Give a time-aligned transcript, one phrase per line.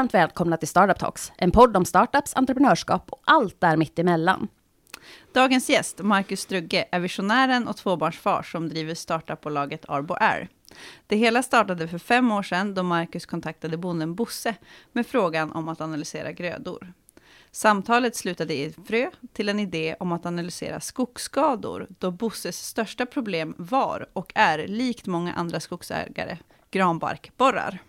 [0.00, 4.48] Varmt välkomna till Startup Talks, en podd om startups, entreprenörskap och allt där mittemellan.
[5.34, 10.48] Dagens gäst, Marcus Strugge, är visionären och tvåbarnsfar som driver startupbolaget Arbo Air.
[11.06, 14.54] Det hela startade för fem år sedan då Marcus kontaktade bonden Bosse
[14.92, 16.92] med frågan om att analysera grödor.
[17.50, 23.06] Samtalet slutade i ett frö till en idé om att analysera skogsskador, då Bosses största
[23.06, 26.38] problem var och är, likt många andra skogsägare,
[26.70, 27.80] granbarkborrar.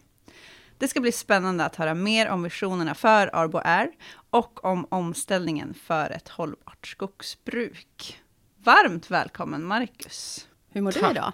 [0.81, 3.89] Det ska bli spännande att höra mer om visionerna för Arbo Air
[4.29, 8.21] och om omställningen för ett hållbart skogsbruk.
[8.63, 10.47] Varmt välkommen Marcus!
[10.69, 11.03] Hur mår Tack.
[11.03, 11.33] du idag?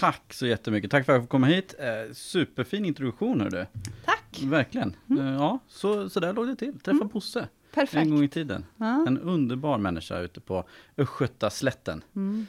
[0.00, 0.90] Tack så jättemycket.
[0.90, 1.74] Tack för att jag fick komma hit.
[1.78, 3.66] Eh, superfin introduktion hördu.
[4.04, 4.42] Tack!
[4.42, 4.96] Verkligen.
[5.10, 6.80] Eh, ja, så, så där låg det till.
[6.80, 7.94] Träffa Bosse Perfekt.
[8.06, 8.64] en gång i tiden.
[8.76, 9.04] Ja.
[9.06, 10.64] En underbar människa ute på
[10.96, 12.04] Östgötaslätten.
[12.16, 12.46] Mm.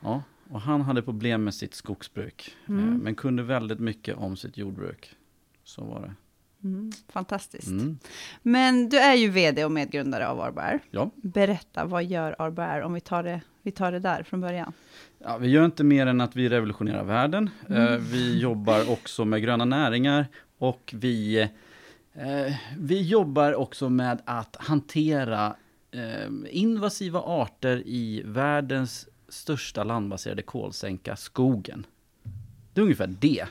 [0.00, 2.56] Ja, och han hade problem med sitt skogsbruk.
[2.66, 2.98] Eh, Mm.
[2.98, 5.14] men kunde väldigt mycket om sitt jordbruk.
[5.68, 6.14] Så var det.
[6.68, 6.92] Mm.
[7.08, 7.68] Fantastiskt.
[7.68, 7.98] Mm.
[8.42, 10.80] Men du är ju vd och medgrundare av Arbo Air.
[10.90, 11.10] Ja.
[11.16, 12.82] Berätta, vad gör Arbo Air?
[12.82, 14.72] Om vi tar, det, vi tar det där från början.
[15.18, 17.50] Ja, vi gör inte mer än att vi revolutionerar världen.
[17.68, 17.82] Mm.
[17.82, 20.26] Eh, vi jobbar också med gröna näringar
[20.58, 21.40] och vi,
[22.14, 25.56] eh, vi jobbar också med att hantera
[25.90, 31.86] eh, invasiva arter i världens största landbaserade kolsänka, skogen.
[32.72, 33.46] Det är ungefär det.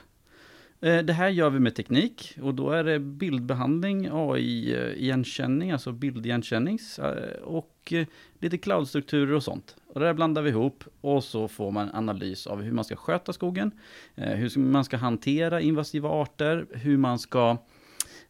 [0.81, 5.91] Eh, det här gör vi med teknik och då är det bildbehandling, AI-igenkänning, eh, alltså
[5.91, 7.93] bildigenkänning, eh, och
[8.39, 9.75] lite cloudstrukturer och sånt.
[9.87, 12.85] Och det där blandar vi ihop och så får man en analys av hur man
[12.85, 13.71] ska sköta skogen,
[14.15, 17.57] hur man ska hantera invasiva arter, hur man ska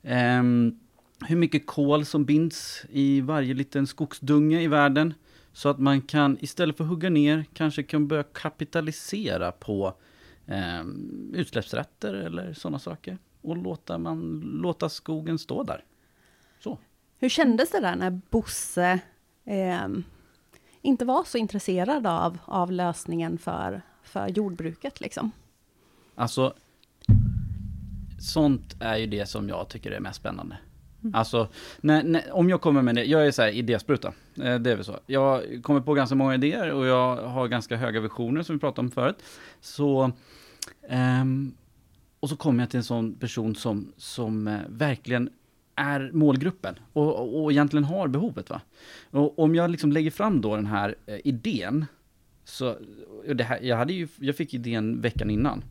[0.04, 0.80] ehm,
[1.28, 5.14] hur mycket kol som binds i varje liten skogsdunge i världen.
[5.54, 9.94] Så att man kan, istället för att hugga ner, kanske kan börja kapitalisera på
[10.48, 13.18] ehm, utsläppsrätter eller sådana saker.
[13.42, 15.84] Och låta, man, låta skogen stå där.
[16.60, 16.78] Så.
[17.20, 19.00] Hur kändes det där när Bosse
[19.46, 20.04] ehm,
[20.82, 25.32] inte var så intresserad av, av lösningen för, för jordbruket liksom?
[26.16, 26.54] Alltså,
[28.20, 30.58] sånt är ju det som jag tycker är mest spännande.
[31.14, 31.48] Alltså,
[31.82, 34.76] när, när, om jag kommer med det, jag är så här idéspruta, eh, det är
[34.76, 35.00] väl så.
[35.06, 38.86] Jag kommer på ganska många idéer och jag har ganska höga visioner som vi pratade
[38.86, 39.24] om förut.
[39.62, 40.12] Så,
[40.90, 41.54] ehm,
[42.20, 45.30] och så kommer jag till en sån person som, som eh, verkligen
[45.76, 48.50] är målgruppen och, och, och egentligen har behovet.
[48.50, 48.62] Va?
[49.12, 51.86] Och om jag liksom lägger fram då den här eh, idén,
[52.44, 52.76] så,
[53.36, 55.64] det här, jag, hade ju, jag fick idén veckan innan.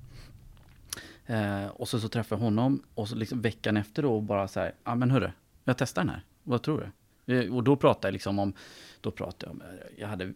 [1.26, 4.60] Eh, och så, så träffade jag honom och så liksom veckan efter då bara så
[4.60, 5.30] här, ja ah, men hörru,
[5.64, 6.90] jag testar den här, vad tror du?
[7.26, 8.52] Eh, och då pratade jag liksom om,
[9.00, 10.32] då pratade jag om, eh, jag hade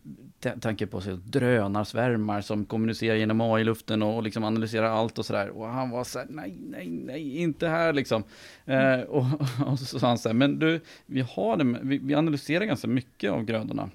[0.61, 5.49] tanke på så drönarsvärmar som kommunicerar genom AI-luften och, och liksom analyserar allt och sådär.
[5.49, 8.25] Och han var så här, nej, nej, nej, inte här liksom.
[8.65, 9.25] Eh, och,
[9.67, 12.89] och så sa han så här, men du, vi har det, vi, vi analyserar ganska
[12.89, 13.91] mycket av grödorna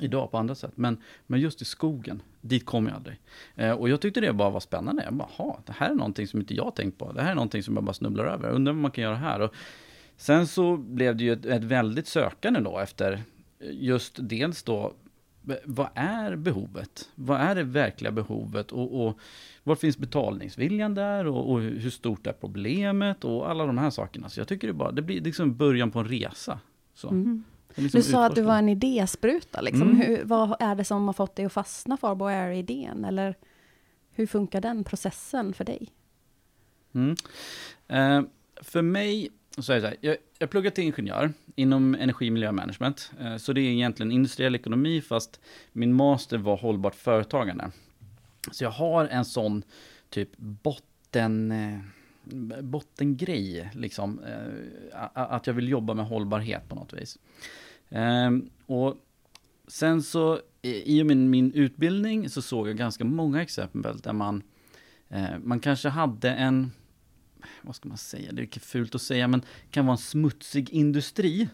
[0.00, 0.72] idag på andra sätt.
[0.74, 3.20] Men, men just i skogen, dit kom jag aldrig.
[3.56, 5.04] Eh, och jag tyckte det bara var spännande.
[5.04, 7.12] Jag bara, ha, det här är någonting som inte jag tänkt på.
[7.12, 8.48] Det här är någonting som jag bara snubblar över.
[8.48, 9.40] Jag undrar vad man kan göra här.
[9.40, 9.54] Och
[10.16, 13.20] sen så blev det ju ett, ett väldigt sökande då efter eh,
[13.70, 14.94] just dels då,
[15.64, 17.08] vad är behovet?
[17.14, 18.72] Vad är det verkliga behovet?
[18.72, 19.18] Och, och
[19.62, 21.26] var finns betalningsviljan där?
[21.26, 23.24] Och, och hur stort är problemet?
[23.24, 24.28] Och alla de här sakerna.
[24.28, 26.60] Så jag tycker det bara, det blir liksom början på en resa.
[26.94, 27.08] Så.
[27.08, 27.44] Mm.
[27.78, 29.82] Liksom Du sa att du var en idéspruta, liksom.
[29.82, 29.96] Mm.
[29.96, 33.04] hur, vad är det som har fått dig att fastna för Arbo Air-idén?
[33.04, 33.34] Eller
[34.10, 35.88] hur funkar den processen för dig?
[36.92, 37.16] Mm.
[37.88, 38.22] Eh,
[38.62, 42.32] för mig så är det så här, jag, jag pluggar till ingenjör inom energi och
[42.32, 43.12] miljömanagement.
[43.20, 45.40] Eh, så det är egentligen industriell ekonomi fast
[45.72, 47.70] min master var hållbart företagande.
[48.52, 49.62] Så jag har en sån
[50.10, 51.78] typ botten, eh,
[52.62, 54.20] bottengrej, liksom.
[54.24, 57.18] Eh, att jag vill jobba med hållbarhet på något vis.
[57.88, 58.30] Eh,
[58.66, 58.96] och
[59.68, 64.42] sen så, i och med min utbildning så såg jag ganska många exempel där man
[65.08, 66.72] Eh, man kanske hade en,
[67.62, 70.70] vad ska man säga, det är lite fult att säga, men kan vara en smutsig
[70.70, 71.48] industri.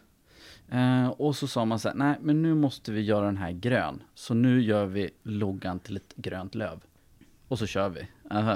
[0.68, 3.52] Eh, och så sa man så här, nej men nu måste vi göra den här
[3.52, 6.80] grön, så nu gör vi loggan till ett grönt löv.
[7.54, 8.06] Och så kör vi,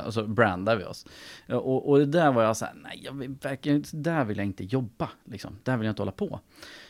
[0.06, 1.06] och så brandar vi oss.
[1.49, 4.47] Och, och det där var jag så här, nej jag vill, verkligen, där vill jag
[4.47, 5.59] inte jobba, liksom.
[5.62, 6.41] där vill jag inte hålla på.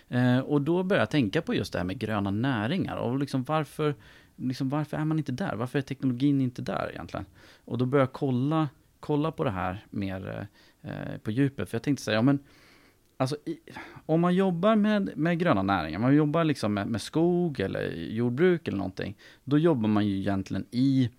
[0.08, 3.44] Eh, och då började jag tänka på just det här med gröna näringar och liksom
[3.44, 3.94] varför,
[4.36, 5.56] liksom varför är man inte där?
[5.56, 7.26] Varför är teknologin inte där egentligen?
[7.64, 8.68] Och då började jag kolla,
[9.00, 10.48] kolla på det här mer
[10.82, 11.70] eh, på djupet.
[11.70, 12.38] För jag tänkte säga, ja men
[13.16, 13.58] alltså, i,
[14.06, 18.68] om man jobbar med, med gröna näringar, man jobbar liksom med, med skog eller jordbruk
[18.68, 21.10] eller någonting, då jobbar man ju egentligen i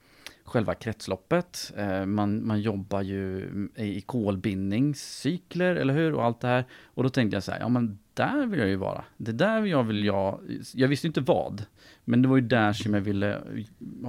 [0.49, 1.73] själva kretsloppet.
[1.77, 6.13] Eh, man, man jobbar ju i kolbindningscykler, eller hur?
[6.13, 6.65] Och allt det här.
[6.85, 9.03] Och då tänkte jag så här, ja men där vill jag ju vara.
[9.17, 10.39] Det där jag vill jag,
[10.73, 11.65] jag visste inte vad,
[12.05, 13.65] men det var ju där som jag ville eh,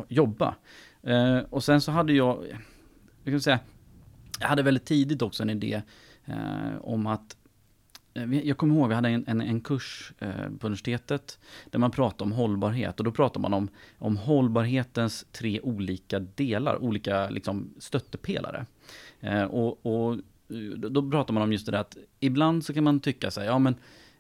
[0.08, 0.54] jobba.
[1.02, 2.44] Eh, och sen så hade jag,
[3.24, 3.58] jag kan säga,
[4.40, 5.82] jag hade väldigt tidigt också en idé
[6.24, 7.36] eh, om att
[8.20, 11.38] Eh, jag kommer ihåg, vi hade en, en, en kurs eh, på universitetet
[11.70, 13.68] där man pratade om hållbarhet och då pratade man om,
[13.98, 18.66] om hållbarhetens tre olika delar, olika liksom, stöttepelare.
[19.20, 20.16] Eh, och, och
[20.76, 23.46] då pratar man om just det där att ibland så kan man tycka så här,
[23.46, 23.74] ja men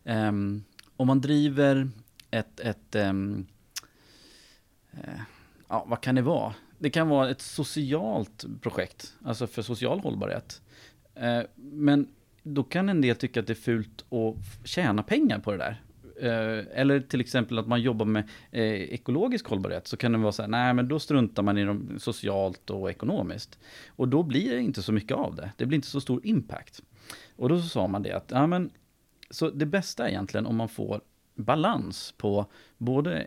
[0.04, 0.64] um,
[0.96, 1.90] om man driver
[2.30, 3.46] ett, ett um,
[4.94, 5.20] uh,
[5.68, 6.54] ja vad kan det vara?
[6.78, 10.62] Det kan vara ett socialt projekt, alltså för social hållbarhet.
[11.22, 12.08] Uh, men
[12.42, 15.82] då kan en del tycka att det är fult att tjäna pengar på det där.
[16.20, 20.32] Eh, eller till exempel att man jobbar med eh, ekologisk hållbarhet, så kan det vara
[20.32, 23.58] så här, nej men då struntar man i dem socialt och ekonomiskt.
[23.88, 26.82] Och då blir det inte så mycket av det, det blir inte så stor impact.
[27.36, 28.70] Och då så sa man det att, ja men,
[29.30, 31.00] så det bästa är egentligen om man får
[31.34, 32.46] balans på
[32.78, 33.26] både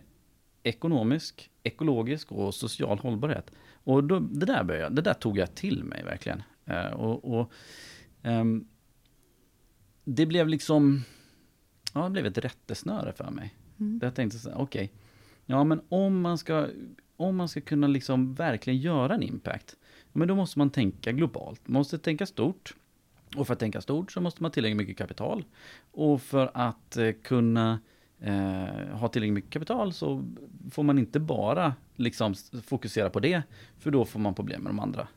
[0.63, 3.51] ekonomisk, ekologisk och social hållbarhet.
[3.83, 6.44] Och då, det, där började, det där tog jag till mig verkligen.
[6.66, 7.51] Eh, och, och
[8.24, 8.68] um,
[10.03, 11.03] det blev liksom,
[11.94, 13.55] ja det blev ett rättesnöre för mig.
[13.79, 14.00] Mm.
[14.03, 14.89] Jag tänkte så okej, okay,
[15.45, 16.67] ja men om man ska,
[17.17, 19.77] om man ska kunna liksom verkligen göra en impact,
[20.11, 22.75] men då måste man tänka globalt, man måste tänka stort.
[23.35, 25.45] Och för att tänka stort så måste man tillräckligt mycket kapital.
[25.91, 27.79] Och för att eh, kunna
[28.19, 30.23] eh, ha tillräckligt mycket kapital så
[30.71, 32.35] får man inte bara liksom
[32.65, 33.44] fokusera på det,
[33.77, 35.07] för då får man problem med de andra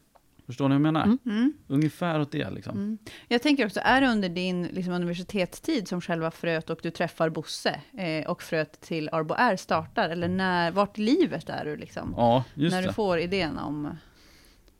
[0.46, 1.04] Förstår ni vad jag menar?
[1.04, 1.18] Mm.
[1.24, 1.52] mm.
[1.66, 2.76] Ungefär åt det liksom.
[2.76, 2.98] Mm.
[3.28, 7.28] Jag tänker också, är det under din liksom, universitetstid som själva fröet och du träffar
[7.28, 10.08] Bosse eh, och fröet till Arbo R startar?
[10.08, 12.14] Eller när, vart livet är du liksom?
[12.16, 12.88] Ja, just När det.
[12.88, 13.96] du får idén om...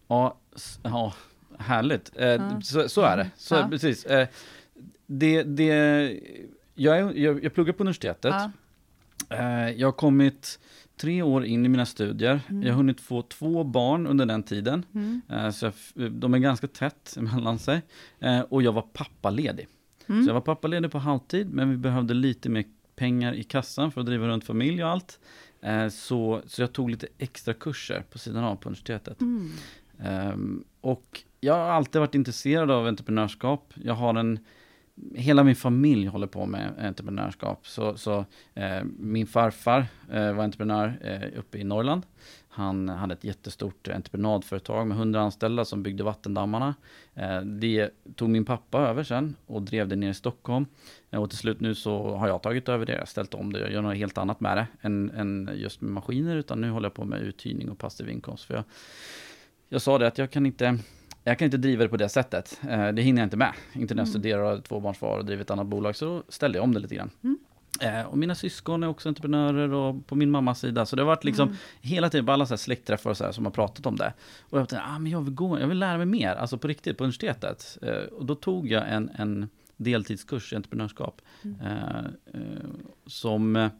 [0.08, 0.36] Ja,
[0.82, 1.12] ja
[1.58, 2.12] härligt.
[2.16, 2.60] Eh, ja.
[2.62, 3.30] Så, så, är det.
[3.36, 3.68] Så, ja.
[3.70, 4.04] Precis.
[4.04, 4.28] Eh,
[5.06, 5.72] det, det,
[6.74, 8.34] jag, är, jag, jag pluggar på universitetet.
[9.28, 10.58] Eh, jag har kommit
[10.96, 12.40] tre år in i mina studier.
[12.48, 12.62] Mm.
[12.62, 14.84] Jag har hunnit få två barn under den tiden.
[14.94, 15.20] Mm.
[15.30, 17.82] Eh, så jag, de är ganska tätt mellan sig.
[18.18, 19.68] Eh, och jag var pappaledig.
[20.06, 20.24] Mm.
[20.24, 22.64] Så jag var pappaledig på halvtid, men vi behövde lite mer
[22.96, 25.20] pengar i kassan för att driva runt familj och allt.
[25.60, 29.20] Eh, så, så jag tog lite extra kurser på sidan av på universitetet.
[29.20, 29.50] Mm.
[30.00, 33.72] Ehm, och jag har alltid varit intresserad av entreprenörskap.
[33.74, 34.38] Jag har en
[35.14, 37.66] hela min familj håller på med entreprenörskap.
[37.66, 42.02] Så, så eh, min farfar eh, var entreprenör eh, uppe i Norrland.
[42.48, 46.74] Han hade ett jättestort entreprenadföretag med 100 anställda som byggde vattendammarna.
[47.14, 50.66] Eh, det tog min pappa över sen och drev det ner i Stockholm.
[51.10, 53.52] Eh, och till slut nu så har jag tagit över det, jag har ställt om
[53.52, 56.70] det, jag gör något helt annat med det än, än just med maskiner, utan nu
[56.70, 58.44] håller jag på med uthyrning och passiv inkomst.
[58.44, 58.64] För jag,
[59.68, 60.78] jag sa det att jag kan inte
[61.26, 62.60] jag kan inte driva det på det sättet.
[62.68, 63.52] Eh, det hinner jag inte med.
[63.72, 64.12] Inte när jag mm.
[64.12, 65.96] studerar och är tvåbarnsfar och driver ett annat bolag.
[65.96, 67.10] Så då ställde jag om det lite grann.
[67.22, 67.38] Mm.
[67.80, 70.86] Eh, och mina syskon är också entreprenörer och på min mammas sida.
[70.86, 71.58] Så det har varit liksom mm.
[71.80, 74.12] hela tiden på alla så här släktträffar och så här som har pratat om det.
[74.40, 76.68] Och jag tänkte, ah, men jag vill gå, jag vill lära mig mer, alltså på
[76.68, 77.78] riktigt, på universitetet.
[77.82, 81.22] Eh, och då tog jag en, en deltidskurs i entreprenörskap.
[81.42, 81.60] Mm.
[81.60, 82.04] Eh,
[82.34, 82.40] eh
[83.06, 83.70] som,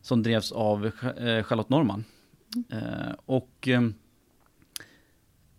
[0.00, 0.90] som drevs av
[1.42, 2.04] Charlotte Norman.
[2.70, 3.14] Mm.
[3.26, 3.68] och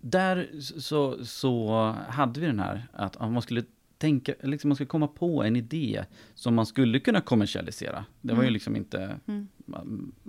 [0.10, 0.50] där
[0.80, 3.64] så, så hade vi den här att man skulle
[3.98, 8.06] tänka, liksom man skulle komma på en idé som man skulle kunna kommersialisera.
[8.22, 8.46] Det var mm.
[8.46, 9.48] ju liksom inte mm.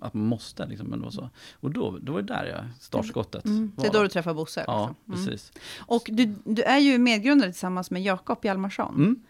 [0.01, 1.31] att man måste, liksom, men det var så.
[1.53, 3.45] Och då, då var det där jag, startskottet.
[3.45, 3.73] Mm.
[3.77, 4.65] Det är då du träffar Bosse?
[4.67, 5.27] Ja, liksom.
[5.27, 5.53] precis.
[5.79, 8.95] Och du, du är ju medgrundare tillsammans med Jakob Hjalmarsson.
[8.95, 9.23] Mm.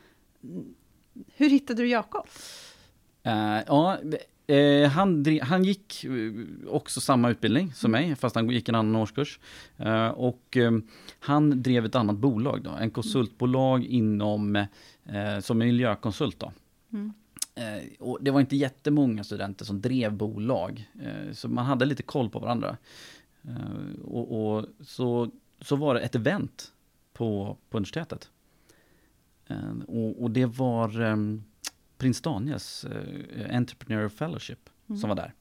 [1.37, 2.27] Hur hittade du Jakob?
[3.27, 3.99] Uh, ja,
[4.51, 6.33] Eh, han, han gick eh,
[6.69, 9.41] också samma utbildning som mig, fast han gick en annan årskurs.
[9.77, 10.73] Eh, och eh,
[11.19, 16.53] han drev ett annat bolag då, en konsultbolag inom, eh, som miljökonsult då.
[16.93, 17.13] Mm.
[17.55, 20.91] Eh, och det var inte jättemånga studenter som drev bolag,
[21.33, 22.77] så man hade lite koll på varandra.
[24.05, 26.73] och, och så, så var det ett event
[27.13, 28.31] på, på universitetet.
[29.87, 31.17] och, och det var
[31.99, 34.99] prins Daniels eh, Entrepreneur Fellowship mm.
[34.99, 35.35] som var där.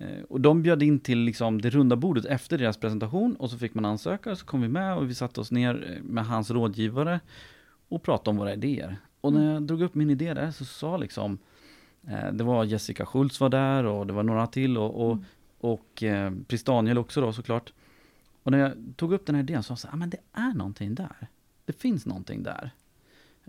[0.00, 3.58] Eh, och de bjöd in till liksom det runda bordet efter deras presentation och så
[3.58, 6.50] fick man ansöka, så kom vi med och vi satte oss ner eh, med hans
[6.50, 7.20] rådgivare
[7.88, 8.96] och pratade om våra idéer.
[9.20, 9.52] Och när mm.
[9.52, 11.38] jag drog upp min idé där så sa liksom,
[12.06, 15.24] eh, det var Jessica Schultz var där och det var några till och, och, mm.
[15.58, 17.72] och eh, prins Daniel också då såklart.
[18.42, 20.54] Och när jag tog upp den här idén så sa jag, ah, men det är
[20.54, 21.28] någonting där.
[21.64, 22.70] Det finns någonting där.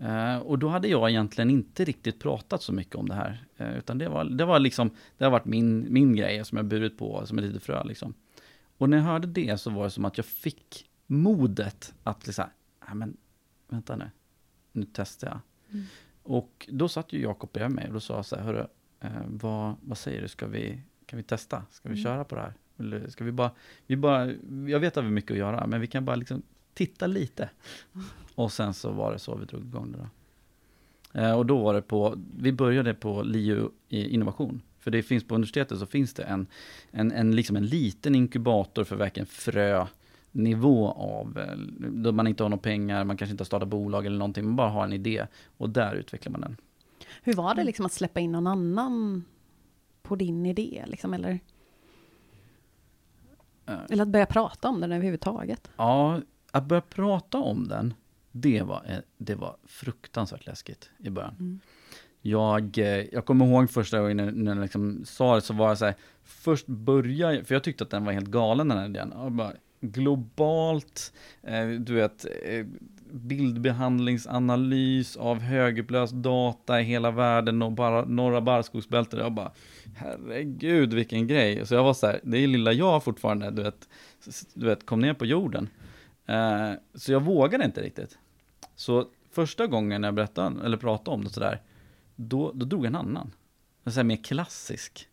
[0.02, 3.44] Uh, och då hade jag egentligen inte riktigt pratat så mycket om det här.
[3.60, 6.64] Uh, utan det var, det var liksom, det har varit min, min grej som jag
[6.66, 8.14] burit på som ett litet frö liksom.
[8.78, 12.44] Och när jag hörde det så var det som att jag fick modet att liksom,
[12.86, 13.16] nej men
[13.68, 14.10] vänta nu,
[14.72, 15.38] nu testar jag.
[15.70, 15.86] Mm.
[16.22, 18.66] Och då satt ju Jakob bredvid mig och då sa jag så här, hörru,
[19.00, 21.62] eh, vad, vad säger du, ska vi, kan vi testa?
[21.70, 22.04] Ska vi Mm.
[22.04, 22.54] köra på det här?
[22.78, 23.50] Eller ska vi bara,
[23.86, 24.32] vi bara,
[24.68, 26.42] jag vet att vi har mycket att göra, men vi kan bara liksom
[26.74, 27.50] titta lite.
[28.34, 30.08] Och sen så var det så vi drog igång det då.
[31.20, 34.62] Eh, och då var det på, vi började på LiU innovation.
[34.78, 36.46] För det finns på universitetet så finns det en,
[36.90, 39.86] en, en, liksom en liten inkubator för verkligen frö
[40.30, 44.06] nivå av, eh, då man inte har några pengar, man kanske inte har startat bolag
[44.06, 45.26] eller någonting, man bara har en idé.
[45.56, 46.56] Och där utvecklar man den.
[47.22, 49.24] Hur var det liksom att släppa in någon annan
[50.02, 50.84] på din idé?
[50.86, 51.40] Liksom, eller,
[53.66, 55.70] Eh, eller att börja prata om den överhuvudtaget?
[55.76, 56.20] Ja,
[56.52, 57.94] att börja prata om den,
[58.32, 61.36] det var, eh, det var fruktansvärt läskigt i början.
[61.40, 61.60] Mm.
[62.22, 65.68] Jag, eh, jag kommer ihåg första gången när, när jag liksom sa det, så var
[65.68, 65.94] jag så här,
[66.24, 69.12] först börja, för jag tyckte att den var helt galen den här idén.
[69.16, 72.66] Jag bara, globalt, eh, du vet, eh,
[73.12, 79.20] bildbehandlingsanalys av högupplöst data i hela världen och bara norra barrskogsbältet.
[79.20, 79.52] Jag bara,
[79.94, 81.66] herregud vilken grej.
[81.66, 83.88] Så jag var så här, det är lilla jag fortfarande, du vet,
[84.54, 85.68] du vet kom ner på jorden.
[86.26, 88.18] Eh, så jag vågade inte riktigt.
[88.74, 91.60] Så första gången när jag berättade, eller pratade om det sådär,
[92.16, 93.32] då, då drog en annan.
[93.84, 95.08] En sån här mer klassisk.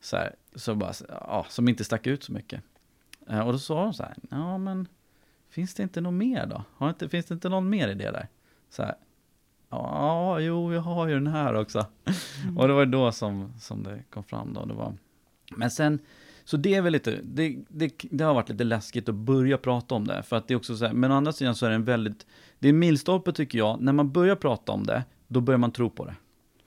[0.00, 2.62] Så här, så bara, ja, som inte stack ut så mycket.
[3.28, 4.88] Eh, och då sa de så här, ja men
[5.50, 6.64] finns det inte något mer då?
[6.74, 8.28] Har inte, finns det inte någon mer idé där?
[8.70, 8.94] Så här,
[9.70, 11.86] ja, jo, jag har ju den här också.
[12.56, 14.64] Och det var då som, som det kom fram då.
[14.64, 14.94] Det var,
[15.56, 15.98] men sen,
[16.46, 19.94] så det är väl lite, det, det, det har varit lite läskigt att börja prata
[19.94, 20.22] om det.
[20.22, 21.84] För att det är också så här, men å andra sidan så är det en
[21.84, 22.26] väldigt,
[22.58, 25.70] det är en milstolpe tycker jag, när man börjar prata om det, då börjar man
[25.70, 26.14] tro på det.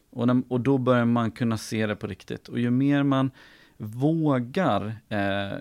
[0.10, 2.48] Och, när, och då börjar man kunna se det på riktigt.
[2.48, 3.32] Och ju mer man
[3.78, 5.58] vågar, eh,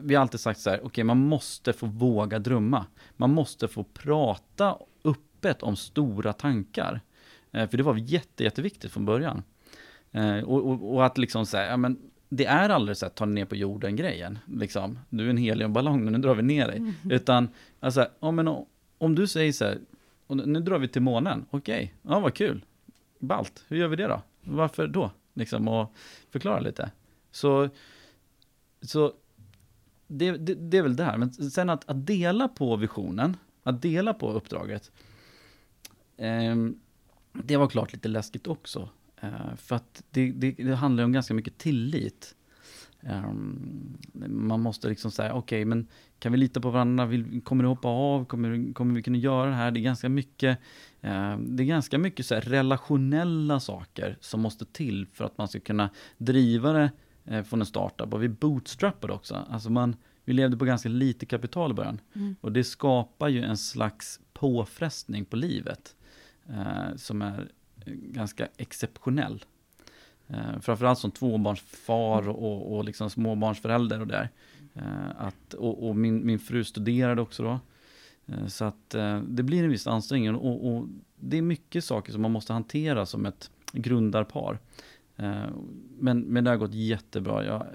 [0.00, 2.86] vi har alltid sagt så här, okej man måste få våga drömma.
[3.16, 7.00] Man måste få prata öppet om stora tankar.
[7.52, 9.42] Eh, för det var jätte, jätteviktigt från början.
[10.12, 11.98] Eh, och, och, och att liksom säga, ja men
[12.34, 14.38] det är aldrig så att ta ner på jorden grejen.
[14.46, 16.94] Liksom, du är en heliumballong, nu drar vi ner dig.
[17.10, 17.48] Utan,
[17.80, 18.66] alltså, ja, men om,
[18.98, 19.78] om du säger så här,
[20.28, 22.64] nu drar vi till månen, okej, ja vad kul,
[23.18, 24.22] ballt, hur gör vi det då?
[24.40, 25.10] Varför då?
[25.34, 25.94] Liksom, och
[26.30, 26.90] förklara lite.
[27.30, 27.68] Så,
[28.82, 29.12] så
[30.06, 33.82] det, det, det är väl det här, men sen att, att dela på visionen, att
[33.82, 34.90] dela på uppdraget,
[36.16, 36.80] ehm,
[37.32, 38.88] det var klart lite läskigt också.
[39.22, 42.34] Eh, för att det, det, det handlar om ganska mycket tillit.
[43.02, 43.98] Ehm,
[44.28, 45.86] man måste liksom säga, okej, men
[46.18, 47.06] kan vi lita på varandra?
[47.06, 48.24] Vill, kommer du hoppa av?
[48.24, 49.70] Kommer, kommer vi kunna göra det här?
[49.70, 50.58] Det är ganska mycket,
[51.00, 55.60] eh, det är ganska mycket så relationella saker som måste till för att man ska
[55.60, 56.90] kunna driva det
[57.24, 58.14] eh, från en startup.
[58.14, 59.46] Och vi bootstrappade också.
[59.50, 62.00] Alltså man, vi levde på ganska lite kapital i början.
[62.14, 62.36] Mm.
[62.40, 65.96] Och det skapar ju en slags påfrestning på livet.
[66.48, 67.48] Eh, som är
[67.86, 69.44] ganska exceptionell.
[70.28, 74.28] Eh, framförallt som tvåbarnsfar och, och liksom småbarnsförälder och där.
[74.74, 77.60] Eh, att, och och min, min fru studerade också då.
[78.26, 80.86] Eh, så att eh, det blir en viss ansträngning och, och
[81.16, 84.58] det är mycket saker som man måste hantera som ett grundarpar.
[85.16, 85.46] Eh,
[85.98, 87.44] men, men det har gått jättebra.
[87.44, 87.66] Jag,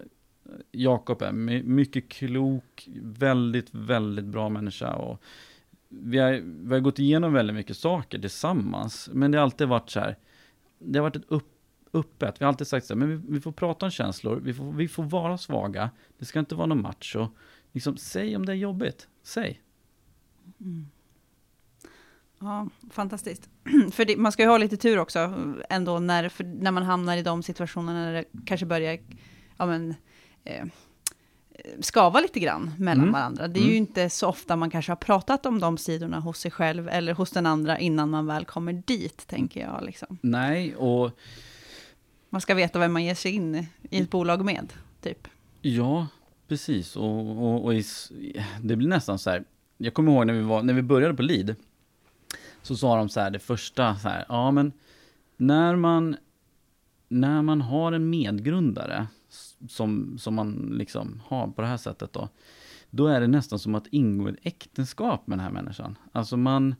[0.71, 1.31] Jakob är
[1.63, 5.21] mycket klok, väldigt, väldigt bra människa och
[5.89, 9.09] vi har, vi har gått igenom väldigt mycket saker tillsammans.
[9.13, 10.17] Men det har alltid varit så här,
[10.79, 11.57] det har varit ett upp,
[11.93, 12.41] öppet.
[12.41, 14.71] Vi har alltid sagt så här, men vi, vi får prata om känslor, vi får,
[14.71, 15.89] vi får vara svaga.
[16.17, 17.27] Det ska inte vara någon macho.
[17.71, 19.61] Liksom, säg om det är jobbigt, säg.
[20.59, 20.89] Mm.
[22.39, 23.49] Ja, fantastiskt.
[23.91, 27.17] för det, man ska ju ha lite tur också, ändå när, för när man hamnar
[27.17, 28.99] i de situationerna när det kanske börjar
[29.57, 29.95] ja, men,
[30.43, 30.65] eh,
[31.79, 33.13] skava lite grann mellan Mm.
[33.13, 33.47] varandra.
[33.47, 33.77] Det är ju Mm.
[33.77, 37.31] inte så ofta man kanske har pratat om de sidorna hos sig själv eller hos
[37.31, 39.83] den andra innan man väl kommer dit, tänker jag.
[39.85, 40.17] Liksom.
[40.21, 41.11] Nej, och
[42.29, 43.55] Man ska veta vem man ger sig in
[43.89, 45.27] i ett bolag med, typ.
[45.61, 46.07] Ja,
[46.47, 46.95] precis.
[46.95, 47.83] Och, och, och i,
[48.61, 49.43] det blir nästan så här.
[49.77, 51.55] Jag kommer ihåg när vi, var, när vi började på LID.
[52.61, 54.25] Så sa de så här, det första så här.
[54.29, 54.71] Ja, men
[55.37, 56.17] när man,
[57.07, 59.07] när man har en medgrundare
[59.69, 62.29] som, som man liksom har på det här sättet då.
[62.89, 65.95] Då är det nästan som att ingå ett äktenskap med den här människan.
[66.11, 66.75] Alltså man,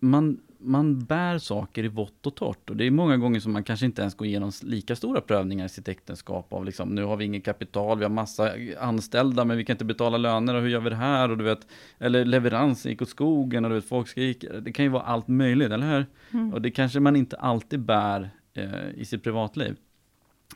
[0.00, 2.70] man, man bär saker i vått och torrt.
[2.70, 5.66] Och det är många gånger som man kanske inte ens går igenom lika stora prövningar
[5.66, 6.52] i sitt äktenskap.
[6.52, 9.84] Av liksom, nu har vi inget kapital, vi har massa anställda, men vi kan inte
[9.84, 10.54] betala löner.
[10.54, 11.30] Och hur gör vi det här?
[11.30, 11.66] Och du vet,
[11.98, 14.60] eller leverans gick åt skogen och du vet, folk skriker.
[14.60, 16.06] Det kan ju vara allt möjligt, eller hur?
[16.52, 19.76] Och det kanske man inte alltid bär eh, i sitt privatliv.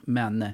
[0.04, 0.44] Men,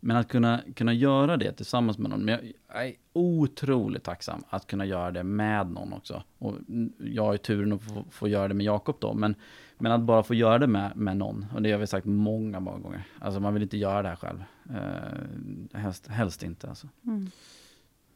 [0.00, 2.24] Men att kunna, kunna göra det tillsammans med någon.
[2.24, 6.22] Men jag, är otroligt tacksam att kunna göra det med någon också.
[6.38, 6.54] Och
[6.98, 9.14] jag har ju turen att få, få göra det med Jakob då.
[9.14, 9.34] Men,
[9.78, 11.46] men att bara få göra det med, med någon.
[11.54, 13.02] Och det har vi sagt många, många gånger.
[13.18, 14.44] Alltså man vill inte göra det här själv.
[14.70, 16.88] Eh, helst, helst inte alltså.
[17.06, 17.30] Mm.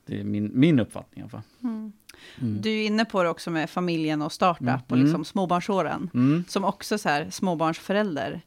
[0.07, 1.43] Det är min, min uppfattning i alla fall.
[1.63, 1.93] Mm.
[2.41, 2.61] Mm.
[2.61, 4.83] Du är inne på det också med familjen och startup Mm.
[4.89, 6.11] och liksom småbarnsåren.
[6.15, 6.45] Mm.
[6.49, 8.41] Som också så här, småbarnsförälder.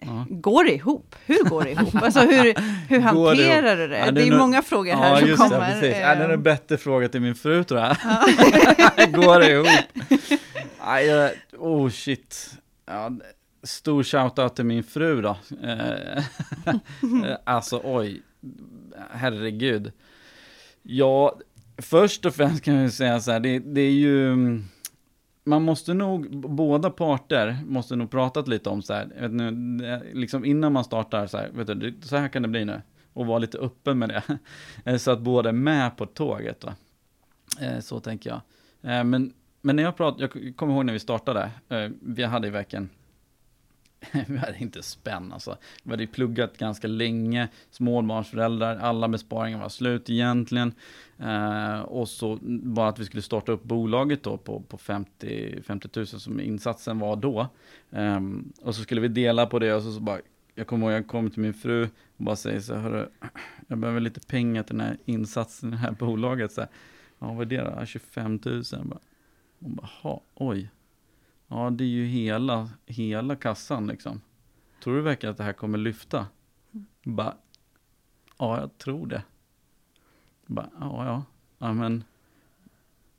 [0.00, 0.26] Ja.
[0.30, 1.14] Går det ihop?
[1.26, 1.94] Hur går det ihop?
[2.02, 2.54] Alltså hur,
[2.88, 3.98] hur det hanterar du det?
[3.98, 5.66] Ja, det det är är nog- många frågor här som just det, kommer.
[5.72, 5.96] precis.
[6.00, 7.96] Ja, det är Eh, en bättre fråga till min fru tror jag.
[9.12, 9.66] Går det ihop?
[11.06, 12.50] Jag- oh shit.
[12.86, 13.10] Ja,
[13.62, 15.36] stor shoutout till min fru då.
[15.62, 16.22] Eh,
[17.44, 18.22] alltså oj,
[19.10, 19.92] herregud.
[20.82, 21.38] Ja,
[21.78, 24.36] först och främst kan jag säga så här, det, det är ju...
[25.50, 30.00] Man måste nog, båda parter måste nog pratat lite om så här, vet nu, eh,
[30.12, 32.82] liksom innan man startar så här, vet du, så här kan det bli nu.
[33.12, 34.22] Och vara lite öppen med det.
[34.84, 36.64] Eh, så att båda är med på tåget.
[36.64, 36.74] Va?
[37.60, 38.40] Eh, så tänker jag.
[39.06, 41.50] Men, men när jag pratade, jag kommer ihåg när vi startade,
[42.00, 42.88] vi hade ju verkligen,
[44.26, 45.56] vi hade inte spänn alltså.
[45.82, 50.74] Vi hade ju pluggat ganska länge, småbarnsföräldrar, alla besparingar var slut egentligen.
[51.20, 55.88] Eh, och så bara att vi skulle starta upp bolaget då på, på 50, 50
[55.96, 57.46] 000 som insatsen var då.
[57.90, 58.20] Eh,
[58.62, 60.20] och så skulle vi dela på det och så, så bara,
[60.54, 63.08] jag kommer ihåg jag kom till min fru och bara säger så här, "Hörru,
[63.66, 66.52] jag behöver lite pengar till den här insatsen i det här bolaget.
[66.52, 66.70] Så här,
[67.18, 67.86] ja, vad är det då?
[67.86, 68.62] 25 000.
[68.84, 69.00] Bara,
[69.60, 70.70] hon bara, "Ha, oj.
[71.48, 74.20] Ja, det är ju hela, hela kassan liksom.
[74.84, 76.26] Tror du verkligen att det här kommer lyfta?
[77.04, 77.34] Bara,
[78.38, 79.22] ja, jag tror det.
[80.50, 81.24] Bara, ja, ja,
[81.58, 82.04] ja, men,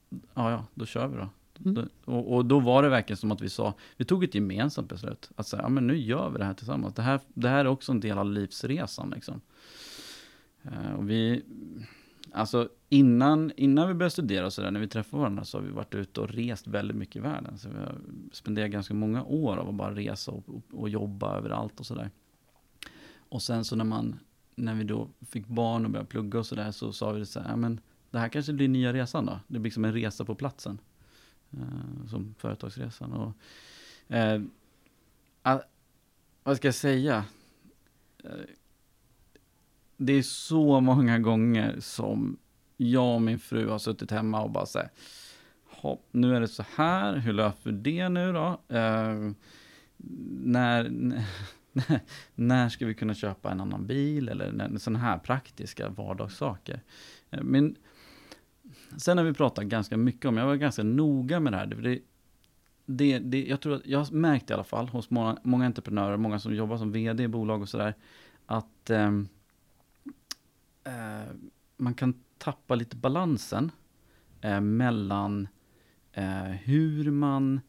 [0.10, 1.30] ja, ja, då kör vi då.
[1.66, 1.90] Mm.
[2.06, 5.32] Och, och då var det verkligen som att vi sa, vi tog ett gemensamt beslut.
[5.36, 6.94] Att säga, ja men nu gör vi det här tillsammans.
[6.94, 9.42] Det här, det här är också en del av livsresan liksom.
[10.64, 11.44] Eh, och vi,
[12.32, 15.72] alltså innan, innan vi började studera och sådär, när vi träffade varandra så har vi
[15.72, 17.58] varit ute och rest väldigt mycket i världen.
[17.58, 17.96] Så vi har
[18.32, 22.10] spenderat ganska många år av att bara resa och, och, och jobba överallt och sådär.
[23.30, 24.20] Och sen så när man,
[24.62, 27.40] när vi då fick barn och började plugga och sådär så sa vi det så
[27.40, 27.80] här, ja men
[28.12, 29.40] det här kanske blir nya resan då.
[29.48, 30.80] Det blir som en resa på platsen.
[31.52, 33.14] Eh, som företagsresan.
[33.14, 33.34] Och,
[34.16, 34.42] eh,
[35.42, 35.60] ah,
[36.44, 37.26] vad ska jag säga?
[38.24, 38.32] Eh,
[39.98, 42.38] det är så många gånger som
[42.78, 44.90] jag och min fru har suttit hemma och bara så här,
[45.66, 48.62] "Hopp, nu är det så här, hur löser vi det nu då?
[48.68, 49.32] Eh,
[50.44, 50.92] när,
[52.36, 54.30] när, ska vi kunna köpa en annan bil?
[54.30, 56.82] Eller sådana här praktiska vardagssaker.
[57.30, 57.76] Eh, Men
[58.98, 61.66] sen har vi pratat ganska mycket om, jag var ganska noga med det här.
[61.66, 62.02] Det,
[62.86, 66.18] det, det, jag tror att, jag har märkt i alla fall hos många, många entreprenörer,
[66.18, 67.96] många som jobbar som vd i bolag och sådär,
[68.46, 69.28] att ehm,
[70.84, 71.34] eh,
[71.78, 73.72] man kan tappa lite balansen
[74.42, 75.48] eh, mellan
[76.14, 77.62] eh, hur man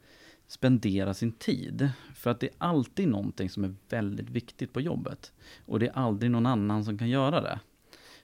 [0.52, 1.90] spendera sin tid.
[2.14, 5.32] För att det är alltid någonting som är väldigt viktigt på jobbet.
[5.66, 7.60] Och det är aldrig någon annan som kan göra det.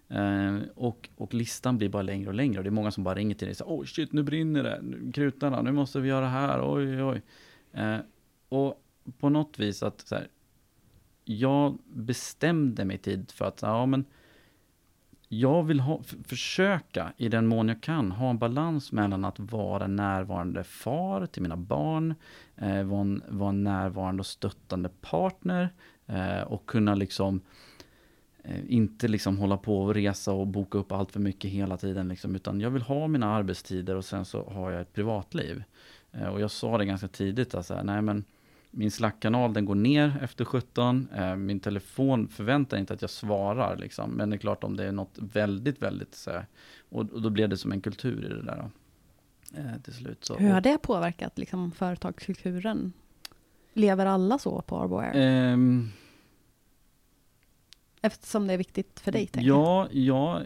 [0.08, 2.58] Eh, och, och listan blir bara längre och längre.
[2.58, 4.62] Och det är många som bara ringer till dig och säger Oj shit, nu brinner
[4.62, 4.80] det.
[4.82, 6.74] Nu- Krutarna, nu måste vi göra det här.
[6.74, 7.22] Oj, oj.
[7.72, 7.98] Eh,
[8.48, 8.82] och
[9.18, 10.28] på något vis att så här,
[11.24, 14.04] jag bestämde mig tid för att ja, men
[15.28, 19.84] jag vill ha, försöka i den mån jag kan ha en balans mellan att vara
[19.84, 22.14] en närvarande far till mina barn,
[22.56, 25.68] eh, vara, en, vara en närvarande och stöttande partner
[26.06, 27.40] eh, och kunna liksom
[28.42, 32.08] eh, inte liksom hålla på och resa och boka upp allt för mycket hela tiden
[32.08, 35.62] liksom, utan jag vill ha mina arbetstider och sen så har jag ett privatliv.
[36.12, 38.24] Eh, och jag sa det ganska tidigt, alltså, nej men
[38.70, 41.08] min Slack-kanal den går ner efter 17.
[41.14, 44.10] Eh, min telefon förväntar inte att jag svarar liksom.
[44.10, 46.42] Men det är klart om det är något väldigt, väldigt så
[46.88, 48.56] och, och då blev det som en kultur i det där.
[48.56, 48.70] Då.
[49.58, 50.24] Eh, till slut.
[50.24, 52.92] Så, Hur har det påverkat liksom, företagskulturen?
[53.72, 55.12] Lever alla så på Arbo Air?
[55.14, 55.90] Ehm,
[58.00, 60.42] Eftersom det är viktigt för dig, tänker ja, ja,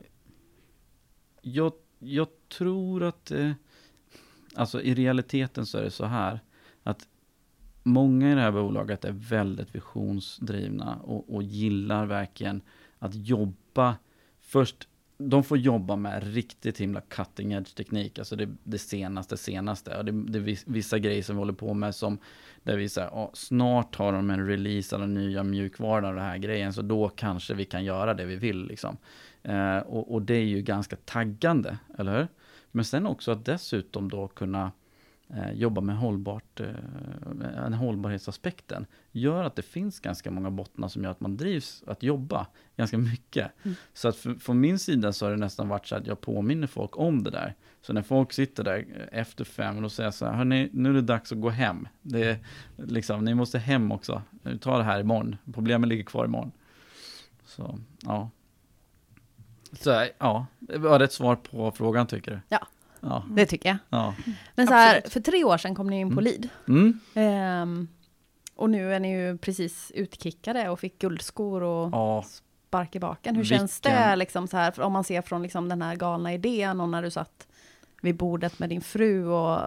[1.43, 3.53] jag, jag tror att, eh,
[4.55, 6.41] alltså i realiteten så är det så här,
[7.83, 12.61] många i det här bolaget är väldigt visionsdrivna och, och gillar verkligen
[12.99, 13.97] att jobba,
[14.41, 19.97] först, de får jobba med riktigt himla cutting edge teknik, alltså det, det senaste, senaste.
[19.97, 22.19] Och det, det är vissa grejer som vi håller på med som,
[22.63, 26.25] där vi säger, ja, snart har de en release av den nya mjukvaran och den
[26.25, 28.97] här grejen, så då kanske vi kan göra det vi vill liksom.
[29.43, 32.29] Eh, och, och det är ju ganska taggande, eller hur?
[32.71, 34.73] Men sen också att dessutom då kunna
[35.55, 41.11] jobba med hållbart, eh, en hållbarhetsaspekten gör att det finns ganska många bottnar som gör
[41.11, 43.53] att man drivs att jobba ganska mycket.
[43.63, 43.77] Mm.
[43.93, 46.67] Så att för, från min sida så har det nästan varit så att jag påminner
[46.67, 47.55] folk om det där.
[47.81, 50.95] Så när folk sitter där eh, efter fem och säger så här, hörni, nu är
[50.95, 51.89] det dags att gå hem.
[52.03, 52.39] Det är,
[52.77, 54.23] liksom, ni måste hem också.
[54.61, 55.37] Ta det här imorgon.
[55.55, 56.53] Problemen ligger kvar imorgon.
[57.45, 58.31] Så, ja.
[59.73, 62.41] Så, ja, var det ett svar på frågan tycker du?
[62.49, 62.67] Ja.
[63.05, 63.25] Ja.
[63.31, 63.79] Det tycker jag.
[63.89, 64.15] ja.
[64.55, 66.25] Men så här, för tre år sedan kom ni in på Mm.
[66.25, 66.49] LID.
[66.69, 67.01] Mm.
[67.15, 67.89] Ehm,
[68.55, 72.25] och nu är ni ju precis utkickade och fick guldskor och Ja,
[72.69, 73.37] spark i baken.
[73.37, 75.97] Hur känns det Vilken- liksom så här, för om man ser från liksom den här
[75.97, 77.47] galna idén och när du satt
[78.03, 79.61] vid bordet med din fru och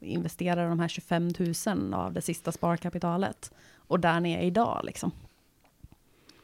[0.00, 1.32] investerade de här 25
[1.66, 5.10] 000 av det sista sparkapitalet och där ni är idag liksom.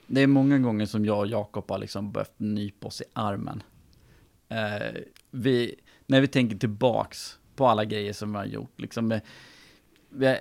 [0.07, 3.63] det är många gånger som jag och Jakob har liksom behövt nypa oss i armen.
[4.49, 5.75] Eh, vi,
[6.07, 9.21] när vi tänker tillbaks på alla grejer som vi har gjort, liksom, eh,
[10.09, 10.39] vi,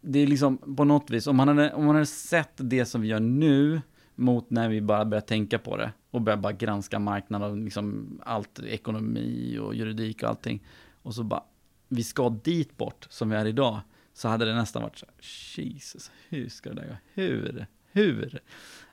[0.00, 3.00] det är liksom på något vis, om man, hade, om man hade sett det som
[3.00, 3.80] vi gör nu
[4.14, 8.18] mot när vi bara börjar tänka på det och börjar bara granska marknaden och liksom
[8.24, 10.66] allt, ekonomi och juridik och allting.
[11.02, 11.42] Och så bara,
[11.88, 13.80] vi ska dit bort som vi är idag.
[14.12, 16.96] Så hade det nästan varit så här, Jesus, hur ska det där gå?
[17.22, 17.66] Hur?
[17.92, 18.40] Hur?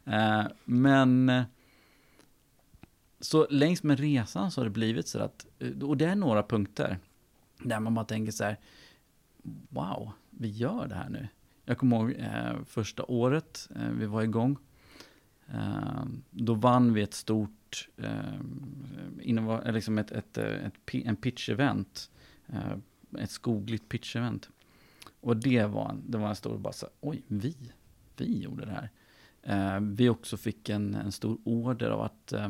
[0.06, 1.44] Eh, men eh,
[3.22, 6.44] så längs med resan så har det blivit så att, eh, och det är några
[6.44, 7.00] punkter
[7.64, 8.60] där man bara tänker så här,
[9.70, 11.28] wow, vi gör det här nu.
[11.66, 14.58] Jag kommer ihåg eh, första året eh, vi var igång.
[15.54, 18.36] Eh, då vann vi ett stort, eh,
[19.26, 22.10] eh liksom ett, ett, eh, ett, en pitch-event.
[22.48, 22.78] Eh,
[23.20, 24.50] ett skogligt pitch-event.
[25.22, 27.56] Och det var, en- det var en stor, bara så här, oj, vi,
[28.18, 28.90] vi gjorde det här.
[29.44, 32.50] Eh, vi också fick en, en stor order av att eh,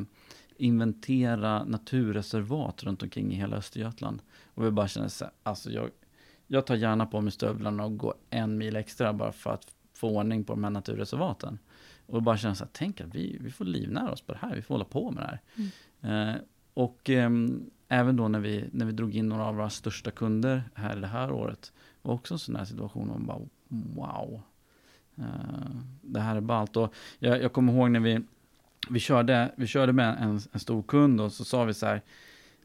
[0.61, 4.21] inventera naturreservat runt omkring i hela Östergötland.
[4.45, 5.89] Och vi bara kände så här, alltså jag,
[6.47, 10.17] jag tar gärna på mig stövlarna och går en mil extra bara för att få
[10.17, 11.59] ordning på de här naturreservaten.
[12.05, 14.55] Och bara känna så här, tänk att vi, vi får livnära oss på det här,
[14.55, 16.31] vi får hålla på med det här.
[16.31, 16.35] Eh,
[16.73, 20.63] och ehm, även då när vi, när vi drog in några av våra största kunder
[20.73, 24.41] här det här året, var också en sån här situation, man bara wow.
[25.17, 25.23] Eh,
[26.01, 26.77] det här är ballt.
[26.77, 28.19] Och jag, jag kommer ihåg när vi,
[28.89, 32.01] vi, körde, vi körde med en, en stor kund och så sa vi så här,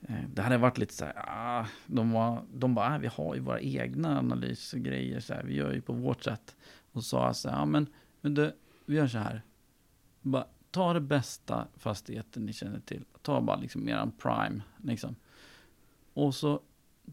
[0.09, 3.35] eh, det hade varit lite så här, ah, de, var, de bara, ah, vi har
[3.35, 6.57] ju våra egna analysgrejer, så här, vi gör ju på vårt sätt.
[6.93, 7.87] Och så sa jag så här, ah, men,
[8.21, 8.53] men du,
[8.87, 9.43] vi gör så här,
[10.23, 15.17] bara, ta det bästa fastigheten ni känner till, ta bara liksom eran prime, liksom.
[16.15, 16.61] Och så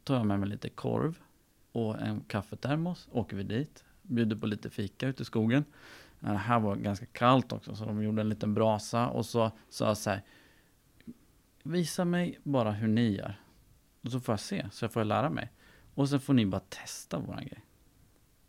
[0.04, 1.20] tar jag med mig lite korv
[1.72, 5.64] och en kaffetermos, åker vi dit, bjuder på lite fika ute i skogen.
[6.32, 9.88] Det här var ganska kallt också, så de gjorde en liten brasa och så sa
[9.88, 10.22] jag så här,
[11.64, 13.40] visa mig bara hur ni gör.
[14.04, 15.52] Och så får jag se, så jag får lära mig.
[15.94, 17.66] Och sen får ni bara testa våran grej.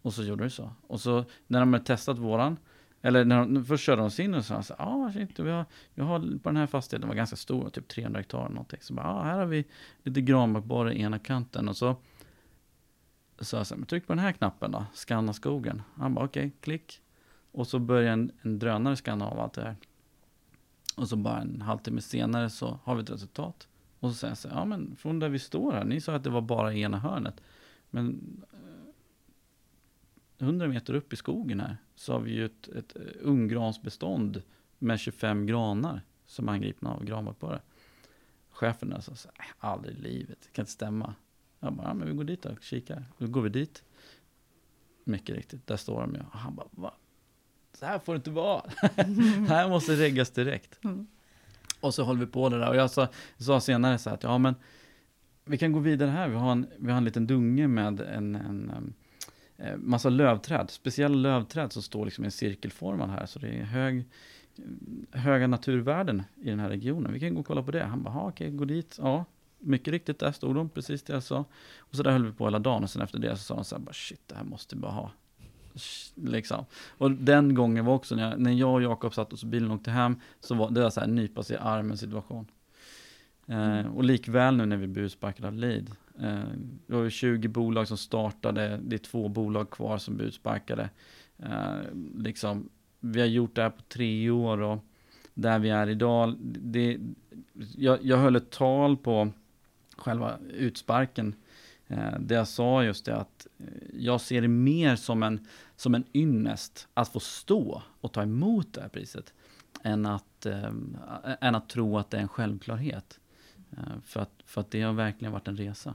[0.03, 0.73] Och så gjorde vi så.
[0.87, 2.57] Och så när de hade testat våran,
[3.03, 5.65] eller när de, först körde de sin och sa så ja ah, shit, vi har,
[5.95, 8.79] vi har på den här fastigheten, den var ganska stor, typ 300 hektar eller någonting.
[8.83, 9.65] Så bara, ah, här har vi
[10.03, 11.69] lite granbarkborre i ena kanten.
[11.69, 11.97] Och så
[13.41, 15.83] sa jag så här, men tryck på den här knappen då, skanna skogen.
[15.95, 17.01] Han bara okej, klick.
[17.55, 19.77] Och så börjar en, en drönare skanna av allt det här.
[20.97, 23.69] Och så bara en halvtimme senare så har vi ett resultat.
[24.01, 26.15] Och så säger jag så här, ja men från där vi står här, ni sa
[26.15, 27.41] att det var bara i ena hörnet.
[27.91, 28.21] Men
[30.39, 34.43] eh, 100 meter upp i skogen här så har vi ju ett, ett eh, unggransbestånd
[34.79, 37.61] med 25 granar som är angripna av granbarkborre.
[38.51, 41.15] Chefen där sa så här, aldrig i livet, det kan inte stämma.
[41.61, 43.05] Jag bara, ja, men vi går dit och kikar.
[43.19, 43.85] Då går vi dit.
[45.05, 46.21] Mycket riktigt, där står de ju.
[46.21, 46.95] Och han bara, va?
[47.85, 48.63] Så här får det inte vara.
[49.49, 50.85] här måste reggas direkt.
[50.85, 51.07] Mm.
[51.81, 52.69] Och så håller vi på det där.
[52.69, 54.55] Och jag sa, sa senare så här att, ja men
[55.45, 56.29] vi kan gå vidare här.
[56.29, 58.95] Vi har en, vi har en liten dunge med en, en em,
[59.57, 60.71] eh, massa lövträd.
[60.71, 63.27] Speciella lövträd som står liksom i en cirkelformad här.
[63.27, 64.05] Så det är hög,
[65.13, 67.13] höga naturvärden i den här regionen.
[67.13, 67.85] Vi kan gå och kolla på det.
[67.85, 68.99] Han bara, "Ja, okej, gå dit.
[69.03, 69.25] Ja,
[69.59, 71.45] mycket riktigt, där stod de, precis det jag sa.
[71.79, 73.65] Och så där höll vi på hela dagen och sen efter det så sa de
[73.65, 75.11] så här, bara, shit, det här måste vi bara ha.
[76.15, 76.65] Liksom.
[76.89, 79.71] Och den gången var också när jag, när jag och Jakob satt oss i bilen
[79.71, 82.47] och åkte hem, så var det var så här nypa sig i armen situation.
[83.47, 85.91] Eh, och likväl nu när vi blir utsparkade av Lead.
[86.21, 86.45] Eh,
[86.87, 90.91] det var ju 20 bolag som startade, det är två bolag kvar som blir utsparkade.
[91.39, 91.77] Eh,
[92.17, 92.69] liksom,
[93.01, 94.79] vi har gjort det här på tre år och
[95.35, 96.99] där vi är idag, det,
[97.77, 99.31] jag, jag höll ett tal på
[99.97, 101.35] själva utsparken
[101.89, 103.67] Eh, där jag sa just det att eh,
[103.99, 108.73] jag ser det mer som en, som en ynnest att få stå och ta emot
[108.73, 109.33] det här priset.
[109.83, 110.73] Än att, eh,
[111.41, 113.21] än att tro att det är en självklarhet.
[113.73, 115.95] Eh, för, att, för att det har verkligen varit en resa.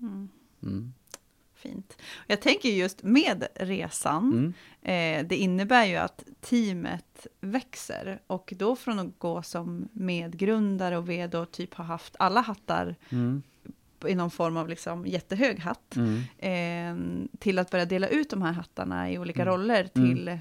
[0.00, 0.28] Mm.
[0.62, 0.92] Mm.
[1.54, 1.96] Fint.
[2.26, 4.32] Jag tänker just med resan,
[4.82, 5.22] Mm.
[5.22, 8.22] eh, det innebär ju att teamet växer.
[8.26, 12.96] Och då från att gå som medgrundare och vd och typ ha haft alla hattar
[13.10, 13.42] Mm.
[14.04, 17.24] I någon form av liksom jättehög hatt, Mm.
[17.32, 19.54] eh, till att börja dela ut de här hattarna i olika Mm.
[19.54, 20.38] roller till,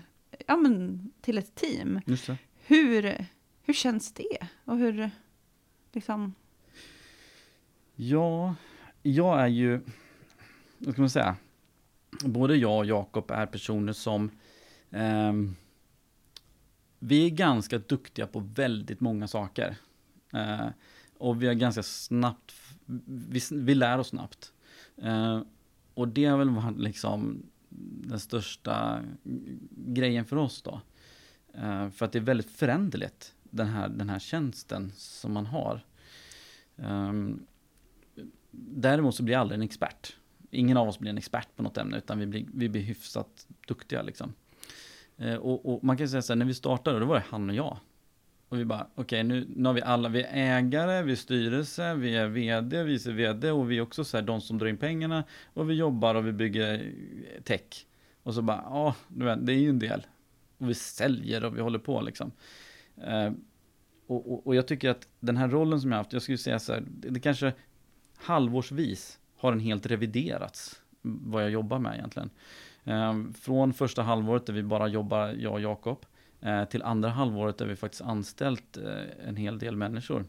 [0.47, 2.01] ja, men, till ett team.
[2.65, 3.25] Hur,
[3.61, 4.47] hur känns det?
[4.65, 5.09] Och hur,
[5.93, 6.33] liksom,
[7.95, 8.55] Ja,
[9.01, 9.81] jag är ju,
[10.77, 11.35] vad ska man säga,
[12.25, 14.31] både jag och Jakob är personer som,
[14.91, 15.55] ehm,
[16.99, 19.75] vi är ganska duktiga på väldigt många saker.
[20.33, 20.67] Eh,
[21.17, 22.51] och vi är ganska snabbt,
[23.05, 24.53] vi, vi lär oss snabbt.
[24.97, 25.41] Eh,
[25.93, 27.43] och det har väl varit liksom
[28.07, 29.03] den största
[29.71, 30.81] grejen för oss då.
[31.53, 35.85] Eh, för att det är väldigt föränderligt, den här, den här tjänsten som man har.
[36.75, 37.13] Eh,
[38.57, 40.15] Däremot så blir jag aldrig en expert.
[40.51, 43.47] Ingen av oss blir en expert på något ämne, utan vi blir, vi blir hyfsat
[43.67, 44.33] duktiga liksom.
[45.17, 47.49] Eh, och, och man kan säga så här, när vi startade, då var det han
[47.49, 47.77] och jag.
[48.55, 51.95] Och vi bara, okej, nu, nu har vi alla, vi är ägare, vi är styrelse,
[51.95, 54.77] vi är vd, vice vd och vi är också så här, de som drar in
[54.77, 55.23] pengarna.
[55.53, 56.91] Och vi jobbar och vi bygger
[57.43, 57.85] tech.
[58.23, 58.95] Och så bara, ja,
[59.37, 60.05] det är ju en del.
[60.57, 62.31] Och vi säljer och vi håller på liksom.
[62.97, 63.31] Eh,
[64.07, 66.37] och, och, och jag tycker att den här rollen som jag har haft, jag skulle
[66.37, 67.53] säga så här, det, det kanske
[68.17, 72.29] halvårsvis har den helt reviderats, vad jag jobbar med egentligen.
[72.83, 76.14] Eh, från första halvåret där vi bara jobbar, jag och Jakob, eh,
[76.45, 80.25] Eh, till andra halvåret där vi faktiskt anställt eh, en hel del människor.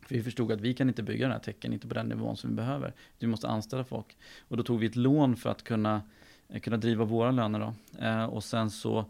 [0.00, 2.36] För vi förstod att vi kan inte bygga den här tecken, inte på den nivån
[2.36, 2.94] som vi behöver.
[3.18, 4.16] Vi måste anställa folk.
[4.48, 6.02] Och då tog vi ett lån för att kunna,
[6.48, 7.74] eh, kunna driva våra löner då.
[8.26, 9.04] Och sen så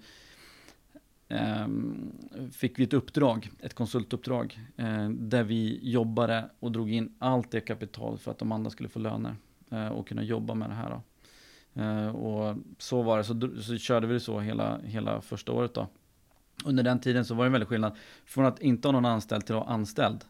[1.28, 2.12] ehm,
[2.52, 4.60] fick vi ett uppdrag, ett konsultuppdrag,
[5.10, 8.98] där vi jobbade och drog in allt det kapital för att de andra skulle få
[8.98, 9.36] löner
[9.92, 10.90] och kunna jobba med det här.
[10.90, 11.02] Då.
[12.18, 15.88] Och så var det, så, så körde vi det så hela, hela första året då.
[16.66, 19.46] Under den tiden så var det en väldigt skillnad från att inte ha någon anställd
[19.46, 20.24] till att ha anställd.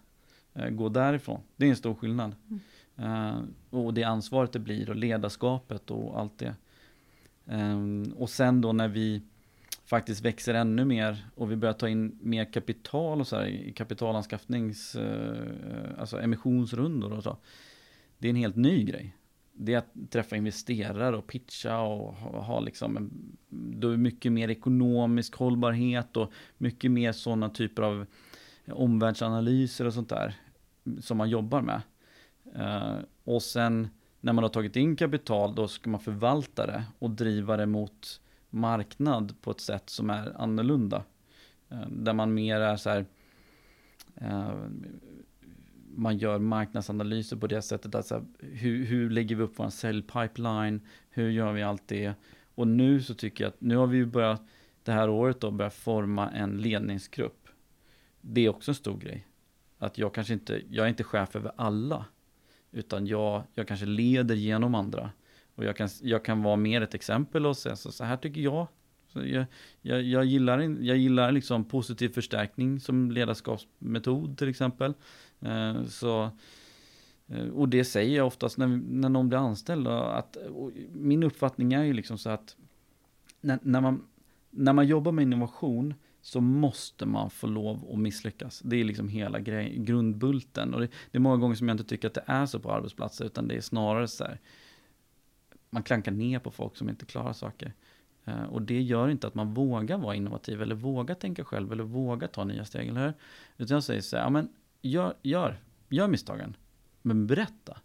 [0.55, 2.35] Eh, gå därifrån, det är en stor skillnad.
[2.97, 3.39] Eh,
[3.71, 6.55] och det ansvaret det blir och ledarskapet och allt det.
[7.47, 9.23] Ehm, och sen då när vi
[9.85, 13.73] faktiskt växer ännu mer och vi börjar ta in mer kapital och så här i
[13.73, 17.37] kapitalanskaffnings, eh, alltså emissionsrundor och så.
[18.19, 19.16] Det är en helt ny grej.
[19.59, 24.51] Det är att träffa investerare och pitcha och ha, liksom en, då är mycket mer
[24.51, 28.07] ekonomisk hållbarhet och mycket mer sådana typer av
[28.73, 30.35] omvärldsanalyser och sånt där
[31.01, 31.83] som man jobbar med.
[32.57, 33.89] Uh, och sen
[34.21, 38.21] när man har tagit in kapital då ska man förvalta det och driva det mot
[38.51, 41.05] marknad på ett sätt som är annorlunda.
[41.73, 43.07] Uh, Där man mer är så här,
[44.23, 44.55] uh,
[45.97, 49.71] man gör marknadsanalyser på det sättet att så här, hur, hur lägger vi upp vår
[49.71, 50.81] säljpipeline,
[51.11, 52.15] hur gör vi allt det?
[52.55, 54.43] Och nu så tycker jag att nu har vi ju börjat
[54.83, 57.49] det här året då börjat forma en ledningsgrupp.
[58.21, 59.27] Det är också en stor grej.
[59.79, 62.05] Att jag kanske inte, jag är inte chef över alla.
[62.73, 65.11] Utan jag, jag kanske leder genom andra.
[65.55, 68.41] Och jag kan, jag kan vara mer ett exempel och säga så, så här tycker
[68.41, 68.67] jag.
[69.07, 69.45] Så jag,
[69.83, 74.95] jag, jag gillar, jag gillar liksom positiv förstärkning som ledarskapsmetod till exempel.
[75.41, 76.31] Eh, så,
[77.27, 79.89] eh, och det säger jag oftast när, när någon blir anställd.
[79.89, 80.37] Att,
[80.93, 82.57] min uppfattning är ju liksom så att
[83.41, 84.07] när, när, man,
[84.51, 88.61] när man jobbar med innovation så måste man få lov att misslyckas.
[88.65, 90.75] Det är liksom hela grej, grundbulten.
[90.75, 92.73] Och det, det är många gånger som jag inte tycker att det är så på
[92.73, 94.41] arbetsplatser, utan det är snarare så här,
[95.71, 97.73] man klankar ner på folk som inte klarar saker.
[98.25, 101.85] Eh, och det gör inte att man vågar vara innovativ, eller vågar tänka själv, eller
[101.85, 103.15] vågar ta nya steg, eller hur?
[103.57, 104.49] Utan jag säger så här, ja men
[104.87, 106.57] gör, gör, gör misstagen,
[107.03, 107.79] men berätta.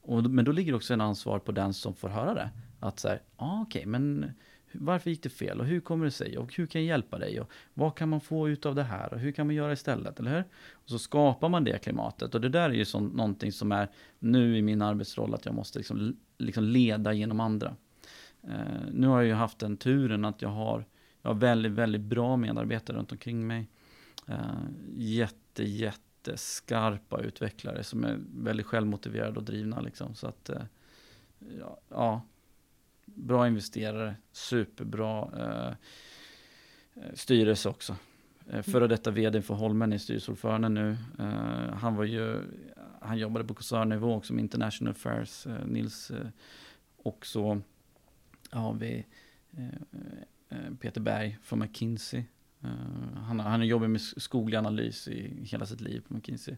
[0.00, 2.50] Och, men då ligger också en ansvar på den som får höra det.
[2.80, 4.32] Att så här, ah, okej, men
[4.72, 7.40] varför gick det fel och hur kommer det sig och hur kan jag hjälpa dig
[7.40, 10.20] och vad kan man få ut av det här och hur kan man göra istället,
[10.20, 10.44] eller hur?
[10.72, 13.90] Och så skapar man det klimatet och det där är ju så, någonting som är
[14.18, 17.76] nu i min arbetsroll att jag måste liksom, liksom leda genom andra.
[18.44, 20.84] Uh, nu har jag ju haft den turen att jag har,
[21.22, 23.68] jag har väldigt, väldigt bra medarbetare runt omkring mig.
[24.28, 24.34] Uh,
[24.94, 30.14] jätte, jätteskarpa utvecklare som är väldigt självmotiverade och drivna liksom.
[30.14, 30.62] Så att, eh,
[31.58, 32.22] ja, ja,
[33.04, 35.74] bra investerare, superbra eh,
[37.02, 37.96] eh, styrelse också.
[38.50, 40.96] Eh, före detta vd för Holmen är styrelseordförande nu.
[41.18, 42.42] Eh, han var ju,
[43.00, 46.10] han jobbade på koncernnivå också med International Affairs, eh, Nils.
[46.10, 46.26] Eh,
[46.96, 47.60] och så
[48.50, 49.06] har vi
[50.80, 52.24] Peter Berg från McKinsey.
[52.66, 56.56] Eh, han, han har jobbat med skoglig analys i hela sitt liv på McKinsey.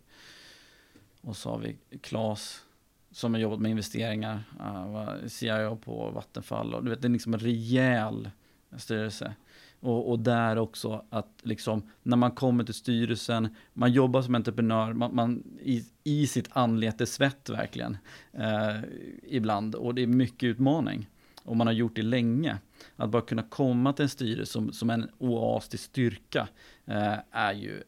[1.21, 2.65] Och så har vi Claes
[3.11, 7.13] som har jobbat med investeringar, uh, var CIO på Vattenfall och du vet, det är
[7.13, 8.31] liksom en rejäl
[8.77, 9.35] styrelse.
[9.81, 14.93] Och, och, där också att liksom, när man kommer till styrelsen, man jobbar som entreprenör,
[14.93, 17.97] man, man i, i sitt anlete svett verkligen,
[18.33, 18.81] eh,
[19.23, 19.75] ibland.
[19.75, 21.09] Och det är mycket utmaning.
[21.49, 22.59] Och man har gjort det länge.
[22.97, 26.49] Att bara kunna komma till en styrelse som, som en oas till styrka,
[26.87, 27.83] eh, är ju,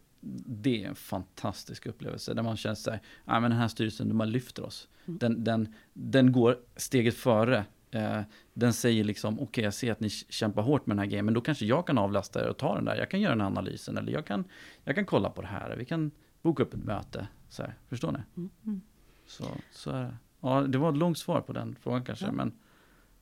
[0.47, 2.35] det är en fantastisk upplevelse.
[2.35, 4.89] Där man känner sig, ja men den här styrelsen, de bara lyfter oss.
[5.07, 5.19] Mm.
[5.19, 8.21] Den, den, den går steget före Eh,
[8.55, 11.25] den säger liksom, okej okay, jag ser att ni kämpar hårt med den här grejen,
[11.25, 12.97] men då kanske jag kan avlasta er och ta den där.
[12.97, 14.45] Jag kan göra den här analysen, eller jag kan,
[14.85, 16.11] jag kan kolla på det här, vi kan
[16.43, 17.29] boka upp ett möte.
[17.49, 18.19] Så här, förstår ni?
[18.37, 18.51] Mm.
[18.67, 18.81] mm.
[19.27, 20.17] Så, så är det.
[20.41, 22.33] Ja, det var ett långt svar på den frågan kanske, ja.
[22.33, 22.53] men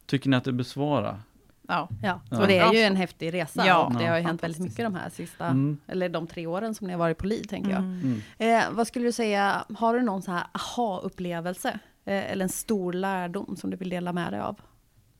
[0.08, 1.20] tycker ni att det besvarar?
[1.68, 1.88] Ja.
[2.02, 3.66] ja, och det är ju en häftig resa.
[3.66, 5.78] Ja, och det har ju hänt väldigt mycket de här sista, mm.
[5.86, 7.78] eller de tre åren som ni har varit på LID, tänker jag.
[7.78, 8.20] Mm.
[8.38, 8.60] mm.
[8.60, 12.92] Eh, vad skulle du säga, har du någon så här aha-upplevelse Eh, eller en stor
[12.92, 14.60] lärdom som du vill dela med dig av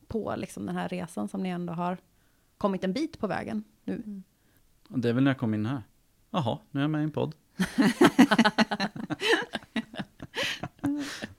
[0.07, 1.97] på liksom den här resan som ni ändå har
[2.57, 3.93] kommit en bit på vägen nu?
[3.93, 4.23] Mm.
[4.87, 5.83] Det är väl när jag kom in här.
[6.31, 7.35] Jaha, nu är jag med i en podd.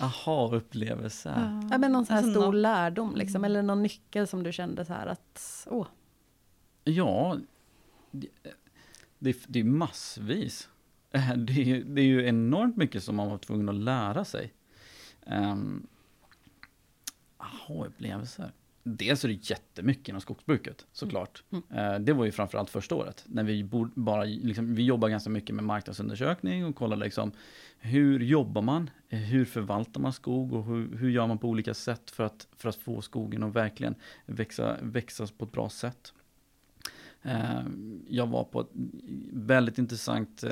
[0.00, 1.60] Aha-upplevelse.
[1.70, 2.62] Ja, men någon sån här alltså stor någon...
[2.62, 3.44] lärdom, liksom, mm.
[3.44, 5.86] eller någon nyckel som du kände så här att, åh.
[6.84, 7.38] Ja,
[8.10, 8.28] det,
[9.18, 10.68] det, det är massvis.
[11.36, 14.52] Det är, det är ju enormt mycket som man var tvungen att lära sig.
[15.26, 15.86] Um,
[17.36, 18.52] aha-upplevelser.
[18.82, 21.42] Dels är det jättemycket inom skogsbruket såklart.
[21.50, 21.62] Mm.
[21.70, 21.94] Mm.
[21.94, 23.24] Uh, det var ju framförallt första året.
[23.26, 23.64] När vi
[23.94, 27.32] bara, liksom, vi jobbar ganska mycket med marknadsundersökning och kollar liksom
[27.78, 28.90] hur jobbar man?
[29.08, 32.68] Hur förvaltar man skog och hur, hur gör man på olika sätt för att, för
[32.68, 33.94] att få skogen att verkligen
[34.26, 36.12] växa, växa på ett bra sätt.
[37.26, 37.68] Uh,
[38.08, 38.70] jag var på ett
[39.32, 40.44] väldigt intressant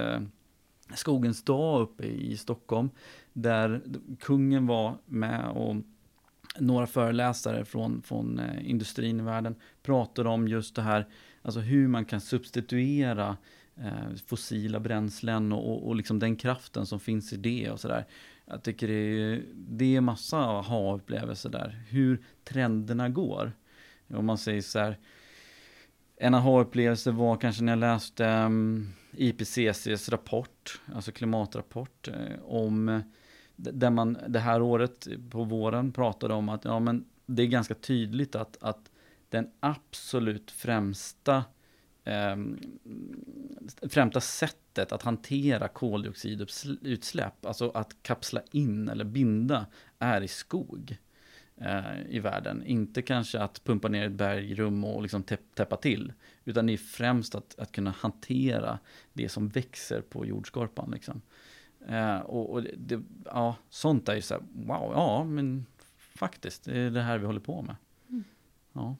[0.94, 2.90] Skogens dag uppe i Stockholm,
[3.32, 3.82] där
[4.20, 5.76] kungen var med och
[6.60, 11.06] några föreläsare från, från eh, industrin i världen pratade om just det här,
[11.42, 13.36] alltså hur man kan substituera
[13.76, 18.06] eh, fossila bränslen och, och liksom den kraften som finns i det och sådär.
[18.46, 23.52] Jag tycker det är, det är massa aha-upplevelser där, hur trenderna går.
[24.08, 24.98] Om man säger så här,
[26.16, 33.02] en aha-upplevelse var kanske när jag läste mm, um, IPCCs rapport, alltså klimatrapport, eh, om
[33.58, 37.74] där man det här året på våren pratade om att ja, men det är ganska
[37.74, 38.90] tydligt att, att
[39.28, 41.44] den absolut främsta
[42.04, 42.36] eh,
[43.88, 49.66] främsta sättet att hantera koldioxidutsläpp, alltså att kapsla in eller binda,
[49.98, 50.96] är i skog
[51.56, 52.62] eh, i världen.
[52.66, 55.22] Inte kanske att pumpa ner ett bergrum och liksom
[55.54, 56.12] täppa till.
[56.44, 58.78] Utan det är främst att, att kunna hantera
[59.12, 60.90] det som växer på jordskorpan.
[60.90, 61.22] Liksom.
[61.88, 65.66] Eh, och, och det, ja, sånt är ju så här, wow, ja men
[65.98, 67.76] faktiskt, det är det här vi håller på med.
[68.08, 68.24] Mm.
[68.72, 68.96] Ja.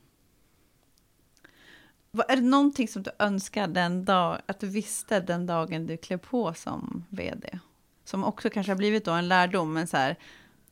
[2.29, 6.19] Är det någonting som du önskar den dag, att du visste den dagen du klev
[6.19, 7.59] på som vd?
[8.05, 10.17] Som också kanske har blivit då en lärdom, men så här,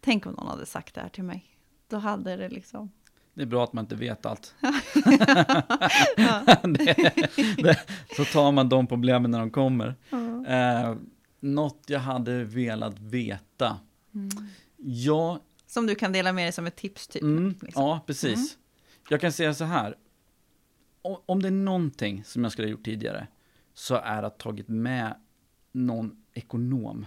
[0.01, 1.45] tänk om någon hade sagt det här till mig.
[1.89, 2.91] Då hade det liksom...
[3.35, 4.55] Det är bra att man inte vet allt.
[6.63, 7.15] det,
[7.57, 7.79] det,
[8.17, 9.95] så tar man de problemen när de kommer.
[10.11, 10.47] Ja.
[10.47, 10.97] Eh,
[11.47, 13.79] något jag hade velat veta.
[14.15, 14.31] Mm.
[14.77, 17.23] Ja, som du kan dela med dig som ett tips typ?
[17.23, 17.83] Mm, liksom.
[17.83, 18.35] Ja, precis.
[18.35, 18.47] Mm.
[19.11, 19.97] Jag kan säga så här.
[21.27, 23.27] Om det är någonting som jag skulle ha gjort tidigare
[23.75, 25.15] så är att tagit med
[25.73, 27.07] någon ekonom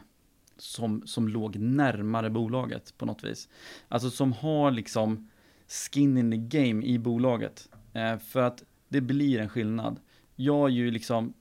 [0.57, 3.49] som, som låg närmare bolaget på något vis.
[3.87, 5.29] Alltså som har liksom
[5.67, 7.69] skin in the game i bolaget.
[7.93, 9.99] Eh, för att det blir en skillnad.
[10.35, 11.33] Jag är ju liksom,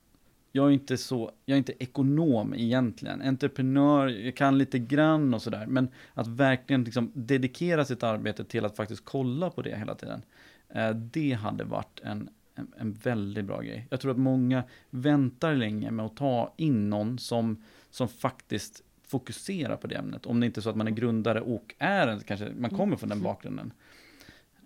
[0.53, 3.23] jag är inte så, jag är inte ekonom egentligen.
[3.23, 5.67] Entreprenör, jag kan lite grann och sådär.
[5.67, 10.23] Men att verkligen liksom dedikera sitt arbete till att faktiskt kolla på det hela tiden.
[10.69, 13.87] Eh, det hade varit en, en, en väldigt bra grej.
[13.91, 19.77] Jag tror att många väntar länge med att ta in någon som, som faktiskt fokusera
[19.77, 20.27] på det ämnet.
[20.27, 23.09] Om det inte är så att man är grundare och är kanske man kommer från
[23.09, 23.25] den mm.
[23.25, 23.73] bakgrunden.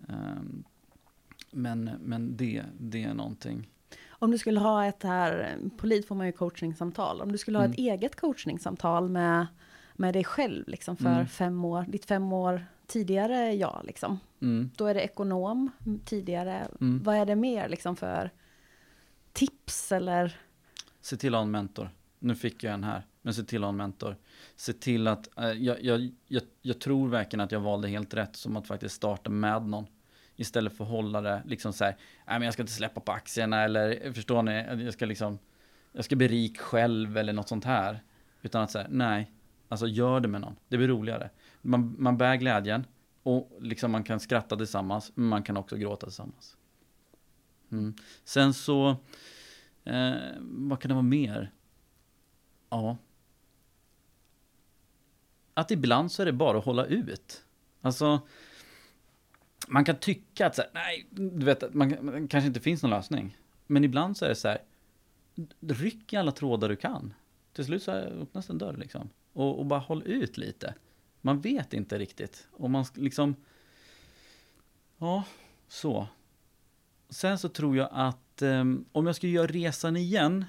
[0.07, 0.63] Um,
[1.51, 3.69] men, men det, det är någonting.
[4.23, 7.21] Om du skulle ha ett här, på LID får man ju coachningssamtal.
[7.21, 7.71] Om du skulle ha mm.
[7.71, 9.47] ett eget coachningssamtal med,
[9.93, 11.27] med dig själv liksom för mm.
[11.27, 14.19] fem år, ditt fem år tidigare jag liksom.
[14.41, 14.71] Mm.
[14.75, 15.71] Då är det ekonom
[16.05, 16.67] tidigare.
[16.81, 17.03] Mm.
[17.03, 18.31] Vad är det mer liksom för
[19.33, 20.39] tips eller?
[21.01, 21.89] Se till att ha en mentor.
[22.19, 23.07] Nu fick jag en här.
[23.21, 24.17] Men se till att ha en mentor.
[24.55, 28.35] Se till att, äh, jag, jag, jag, jag, tror verkligen att jag valde helt rätt
[28.35, 29.85] som att faktiskt starta med någon.
[30.35, 33.11] Istället för att hålla det liksom så här, nej men jag ska inte släppa på
[33.11, 35.39] aktierna eller förstår ni, jag ska liksom,
[35.91, 37.99] jag ska bli rik själv eller något sånt här.
[38.41, 39.31] Utan att säga, nej,
[39.73, 40.55] Alltså gör det med någon.
[40.67, 41.29] Det blir roligare.
[41.61, 42.85] Man, man bär glädjen
[43.23, 46.57] och liksom man kan skratta tillsammans, men man kan också gråta tillsammans.
[47.71, 47.93] Mm.
[48.23, 48.89] Sen så,
[49.83, 51.51] eh, vad kan det vara mer?
[52.69, 52.97] Ja.
[55.53, 57.45] Att ibland så är det bara att hålla ut.
[57.81, 58.21] Alltså,
[59.67, 62.91] man kan tycka att så här, nej, du vet, man, man kanske inte finns någon
[62.91, 63.37] lösning.
[63.67, 64.61] Men ibland så är det så här,
[65.59, 67.13] ryck i alla trådar du kan.
[67.53, 69.09] Till slut så öppnas en dörr liksom.
[69.33, 70.75] Och, och bara håll ut lite.
[71.21, 72.47] Man vet inte riktigt.
[72.51, 73.35] Och man liksom...
[74.97, 75.23] Ja,
[75.67, 76.07] så.
[77.09, 80.45] Sen så tror jag att eh, om jag skulle göra resan igen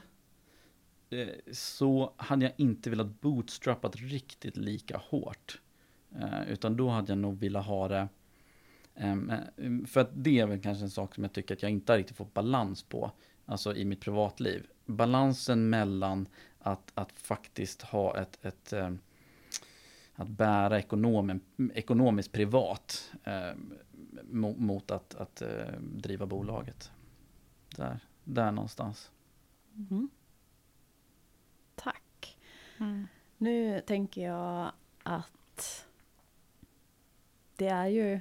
[1.11, 5.61] eh, så hade jag inte velat bootstrappat riktigt lika hårt.
[6.17, 8.09] Eh, utan då hade jag nog velat ha det
[9.87, 11.99] för att det är väl kanske en sak som jag tycker att jag inte har
[11.99, 13.11] riktigt fått balans på.
[13.47, 14.67] Alltså i mitt privatliv.
[14.87, 16.29] Balansen mellan
[16.59, 18.99] att, att faktiskt ha ett, ett ehm,
[20.15, 21.41] att bära ekonomen,
[21.75, 23.53] ekonomiskt privat eh,
[24.31, 26.93] mot, att, att eh, driva bolaget.
[27.77, 29.11] Där, där någonstans.
[29.77, 30.11] Mm.
[31.75, 32.39] Tack.
[32.79, 33.07] Mm.
[33.39, 34.73] Nu tänker jag
[35.03, 35.87] att
[37.57, 38.21] det är ju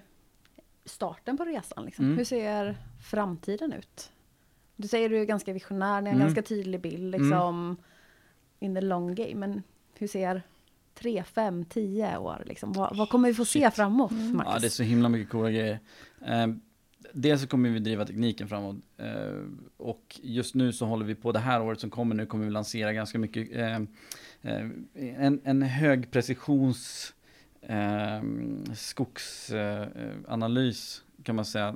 [0.85, 1.85] starten på resan.
[1.85, 2.05] Liksom.
[2.05, 2.17] Mm.
[2.17, 4.11] Hur ser framtiden ut?
[4.75, 6.27] Du säger du är ganska visionär, ni har en mm.
[6.27, 7.77] ganska tydlig bild liksom,
[8.59, 9.35] in the long game.
[9.35, 9.63] Men
[9.93, 10.41] hur ser
[10.93, 12.43] tre, fem, tio år?
[12.45, 12.73] Liksom?
[12.73, 13.63] Vad, vad kommer vi få Shit.
[13.63, 14.41] se framåt, mm.
[14.45, 15.79] Ja, det är så himla mycket coola grejer.
[16.25, 16.47] Eh,
[17.13, 18.75] dels så kommer vi driva tekniken framåt.
[18.97, 19.41] Eh,
[19.77, 22.51] och just nu så håller vi på, det här året som kommer nu, kommer vi
[22.51, 24.69] lansera ganska mycket, eh, eh
[25.17, 27.13] en, en hög precisions
[27.67, 28.21] eh,
[28.73, 31.75] skogsanalys kan man säga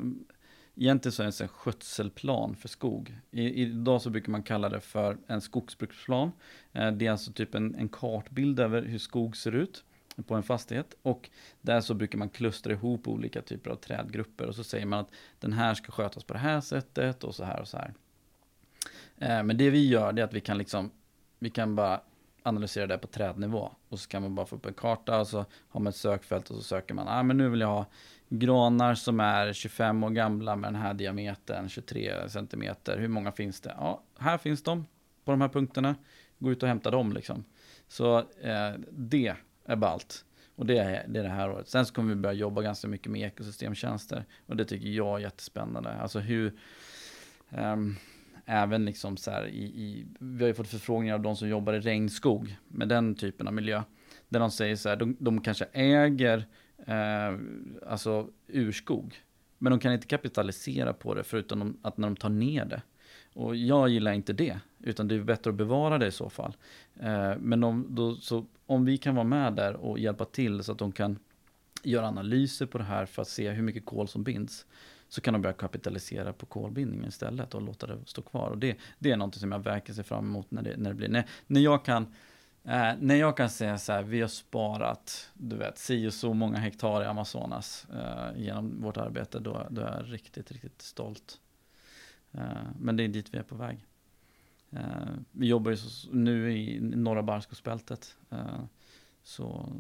[0.80, 3.20] Egentligen så är det en skötselplan för skog.
[3.32, 6.32] I, idag så brukar man kalla det för en skogsbruksplan.
[6.74, 9.84] Eh, det är alltså typ en, en kartbild över hur skog ser ut
[10.28, 10.98] på en fastighet.
[11.02, 11.30] Och
[11.62, 14.48] där så brukar man klustra ihop olika typer av trädgrupper.
[14.48, 17.44] Och så säger man att den här ska skötas på det här sättet och så
[17.44, 17.94] här och så här.
[19.18, 20.92] Eh, men det vi gör det är att vi kan liksom,
[21.40, 22.02] vi kan bara
[22.48, 23.72] analysera det på trädnivå.
[23.89, 26.50] Och så kan man bara få upp en karta och så har man ett sökfält
[26.50, 27.86] och så söker man, ah, men nu vill jag ha
[28.30, 32.98] granar som är 25 år gamla med den här diametern, 23 centimeter.
[32.98, 33.76] Hur många finns det?
[33.78, 34.86] Ja, här finns de
[35.26, 35.95] på de här punkterna.
[36.39, 37.43] Gå ut och hämta dem liksom.
[37.88, 39.36] Så eh, det
[39.66, 40.26] är ballt.
[40.56, 41.70] Och det är, det är det här året.
[41.70, 44.26] Sen så kommer vi börja jobba ganska mycket med ekosystemtjänster.
[44.45, 45.93] Och det tycker jag är jättespännande.
[45.93, 46.54] Alltså hur...
[47.50, 47.95] Um,
[48.50, 51.74] även liksom så här i, i, vi har ju fått förfrågningar av de som jobbar
[51.74, 53.84] i regnskog med den typen av miljö.
[54.30, 56.45] Där de säger så här, de, de kanske äger
[56.86, 57.39] eh,
[57.88, 59.22] alltså urskog.
[59.58, 62.82] Men de kan inte kapitalisera på det förutom att när de tar ner det.
[63.34, 66.56] Och jag gillar inte det, utan det är bättre att bevara det i så fall.
[67.00, 70.72] Eh, men de, då, så, om vi kan vara med där och hjälpa till så
[70.72, 71.20] att de kan
[71.84, 74.66] göra analyser på det här för att se hur mycket kol som binds.
[75.10, 78.49] Så kan de börja kapitalisera på kolbindningen istället och låta det stå kvar.
[78.49, 80.95] Och det, det är något som jag verkar se fram emot när det, när det
[80.95, 81.10] blir.
[81.10, 82.14] När, när jag kan
[82.68, 86.34] Eh, när jag kan säga så här, vi har sparat, du vet, si och så
[86.34, 91.39] många hektar i Amazonas eh, genom vårt arbete, då, då är jag riktigt, riktigt stolt.
[92.32, 92.41] Eh,
[92.80, 93.86] men det är dit vi är på väg.
[94.72, 94.82] Eh,
[95.32, 95.78] vi jobbar ju
[96.12, 98.18] nu i norra barrskogsbältet.
[98.30, 98.64] Eh,
[99.24, 99.74] så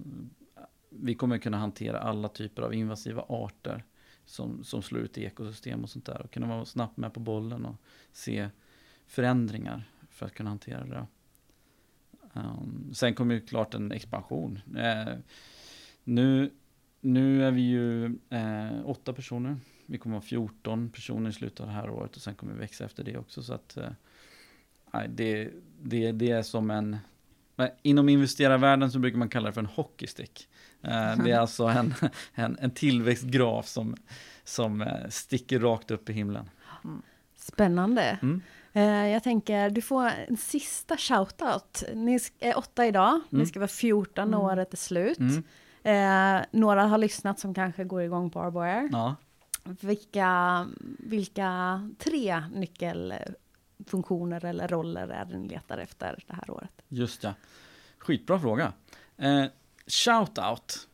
[0.89, 3.83] vi kommer kunna hantera alla typer av invasiva arter
[4.27, 6.21] som, som slår ut i ekosystem och sånt där.
[6.21, 7.75] Och kunna vara snabbt med på bollen och
[8.11, 8.49] se
[9.05, 11.07] förändringar för att kunna hantera det.
[12.33, 14.59] Um, sen kommer ju klart en expansion.
[14.75, 15.15] Uh,
[16.03, 16.51] nu,
[17.01, 19.57] nu är vi ju uh, åtta personer.
[19.85, 22.59] Vi kommer vara 14 personer i slutet av det här året och sen kommer vi
[22.59, 23.43] växa efter det också.
[23.43, 25.51] Så att uh, det,
[25.81, 26.97] det, det är som en...
[27.81, 30.47] Inom investerarvärlden så brukar man kalla det för en hockeystick.
[31.23, 31.93] Det är alltså en,
[32.33, 33.95] en, en tillväxtgraf som,
[34.43, 36.49] som sticker rakt upp i himlen.
[37.35, 38.19] Spännande.
[38.21, 38.41] Mm.
[38.77, 41.83] Eh, jag tänker, du får en sista shoutout.
[41.93, 43.23] Ni är åtta idag, mm.
[43.29, 44.49] ni ska vara 14 när mm.
[44.49, 45.19] året är slut.
[45.19, 45.43] Mm.
[45.83, 48.89] Eh, några har lyssnat som kanske går igång på Arboair.
[48.91, 49.15] Ja.
[49.63, 50.67] Vilka,
[50.99, 52.43] vilka tre
[53.77, 56.71] nyckelfunktioner eller roller är det ni letar efter det här året?
[56.87, 57.33] Just ja.
[57.97, 58.73] Skitbra fråga.
[59.17, 59.45] Eh,
[59.87, 60.87] shoutout.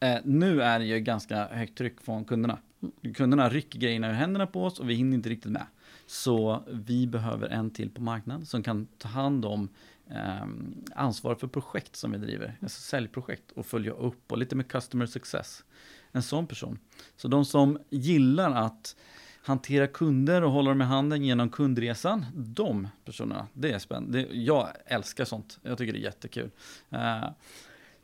[0.00, 2.58] Eh, nu är det ju ganska högt tryck från kunderna.
[2.82, 3.14] Mm.
[3.14, 5.66] Kunderna rycker grejerna ur händerna på oss och vi hinner inte riktigt med.
[6.06, 9.68] Så vi behöver en till på marknaden som kan ta hand om
[10.10, 10.46] eh,
[10.94, 15.06] ansvar för projekt som vi driver, alltså säljprojekt och följa upp och lite med customer
[15.06, 15.64] success.
[16.12, 16.78] En sån person.
[17.16, 18.96] Så de som gillar att
[19.42, 24.26] hantera kunder och hålla dem i handen genom kundresan, de personerna, det är spännande.
[24.30, 26.50] jag älskar sånt, jag tycker det är jättekul.
[26.90, 27.28] Eh,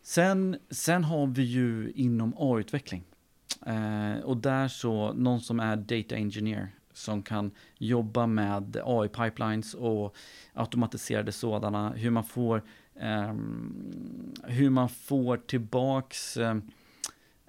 [0.08, 3.04] Sen, sen har vi ju inom AI-utveckling.
[3.66, 10.16] Eh, och där så, någon som är data engineer som kan jobba med AI-pipelines och
[10.52, 12.64] automatiserade sådana, hur man får,
[12.94, 13.34] eh,
[14.44, 16.56] hur man får tillbaks, eh,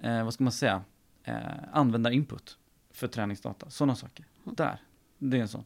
[0.03, 0.83] eh vad ska man säga,
[1.23, 1.35] eh,
[1.73, 2.57] användarinput
[2.99, 4.25] för träningsdata, sådana saker.
[4.43, 4.55] Mm.
[4.55, 4.81] Där,
[5.17, 5.65] det är en sån.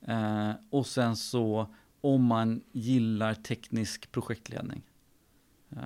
[0.00, 1.66] Eh, och sen så,
[2.00, 4.82] om man gillar teknisk projektledning,
[5.72, 5.78] eh,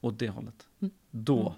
[0.00, 0.94] åt det hållet, Mm.
[1.10, 1.52] då, Mm.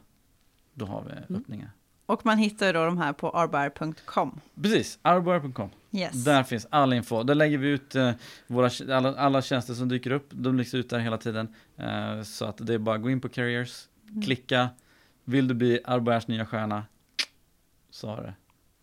[0.75, 1.41] då har vi Mm.
[1.43, 1.71] öppningar.
[2.07, 4.41] Och man hittar då de här på arbar.com.
[4.63, 5.71] Precis, arboar.com.
[5.93, 6.25] Yes.
[6.25, 7.23] Där finns all info.
[7.23, 8.13] Där lägger vi ut eh,
[8.47, 10.29] våra, alla, alla tjänster som dyker upp.
[10.31, 11.55] De läggs ut där hela tiden.
[11.77, 14.23] Eh, så att det är bara att gå in på Careers, Mm.
[14.23, 14.69] klicka.
[15.25, 16.85] Vill du bli Arboars nya stjärna?
[17.91, 18.35] Så har det.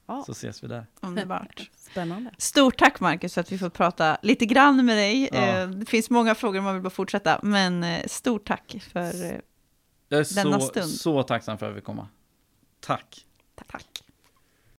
[0.08, 0.24] Ja.
[0.26, 0.86] Så ses vi där.
[1.02, 1.70] Underbart.
[1.78, 2.32] Spännande.
[2.38, 5.30] Stort tack Marcus för att vi får prata lite grann med dig.
[5.32, 5.38] Ja.
[5.40, 9.02] Eh, Det finns många frågor man vill bara fortsätta, men eh, stort tack för...
[10.10, 10.90] Jag är Denna så, stund.
[10.92, 12.08] så tacksam för att vi komma.
[12.80, 13.26] Tack.
[13.68, 14.04] Tack.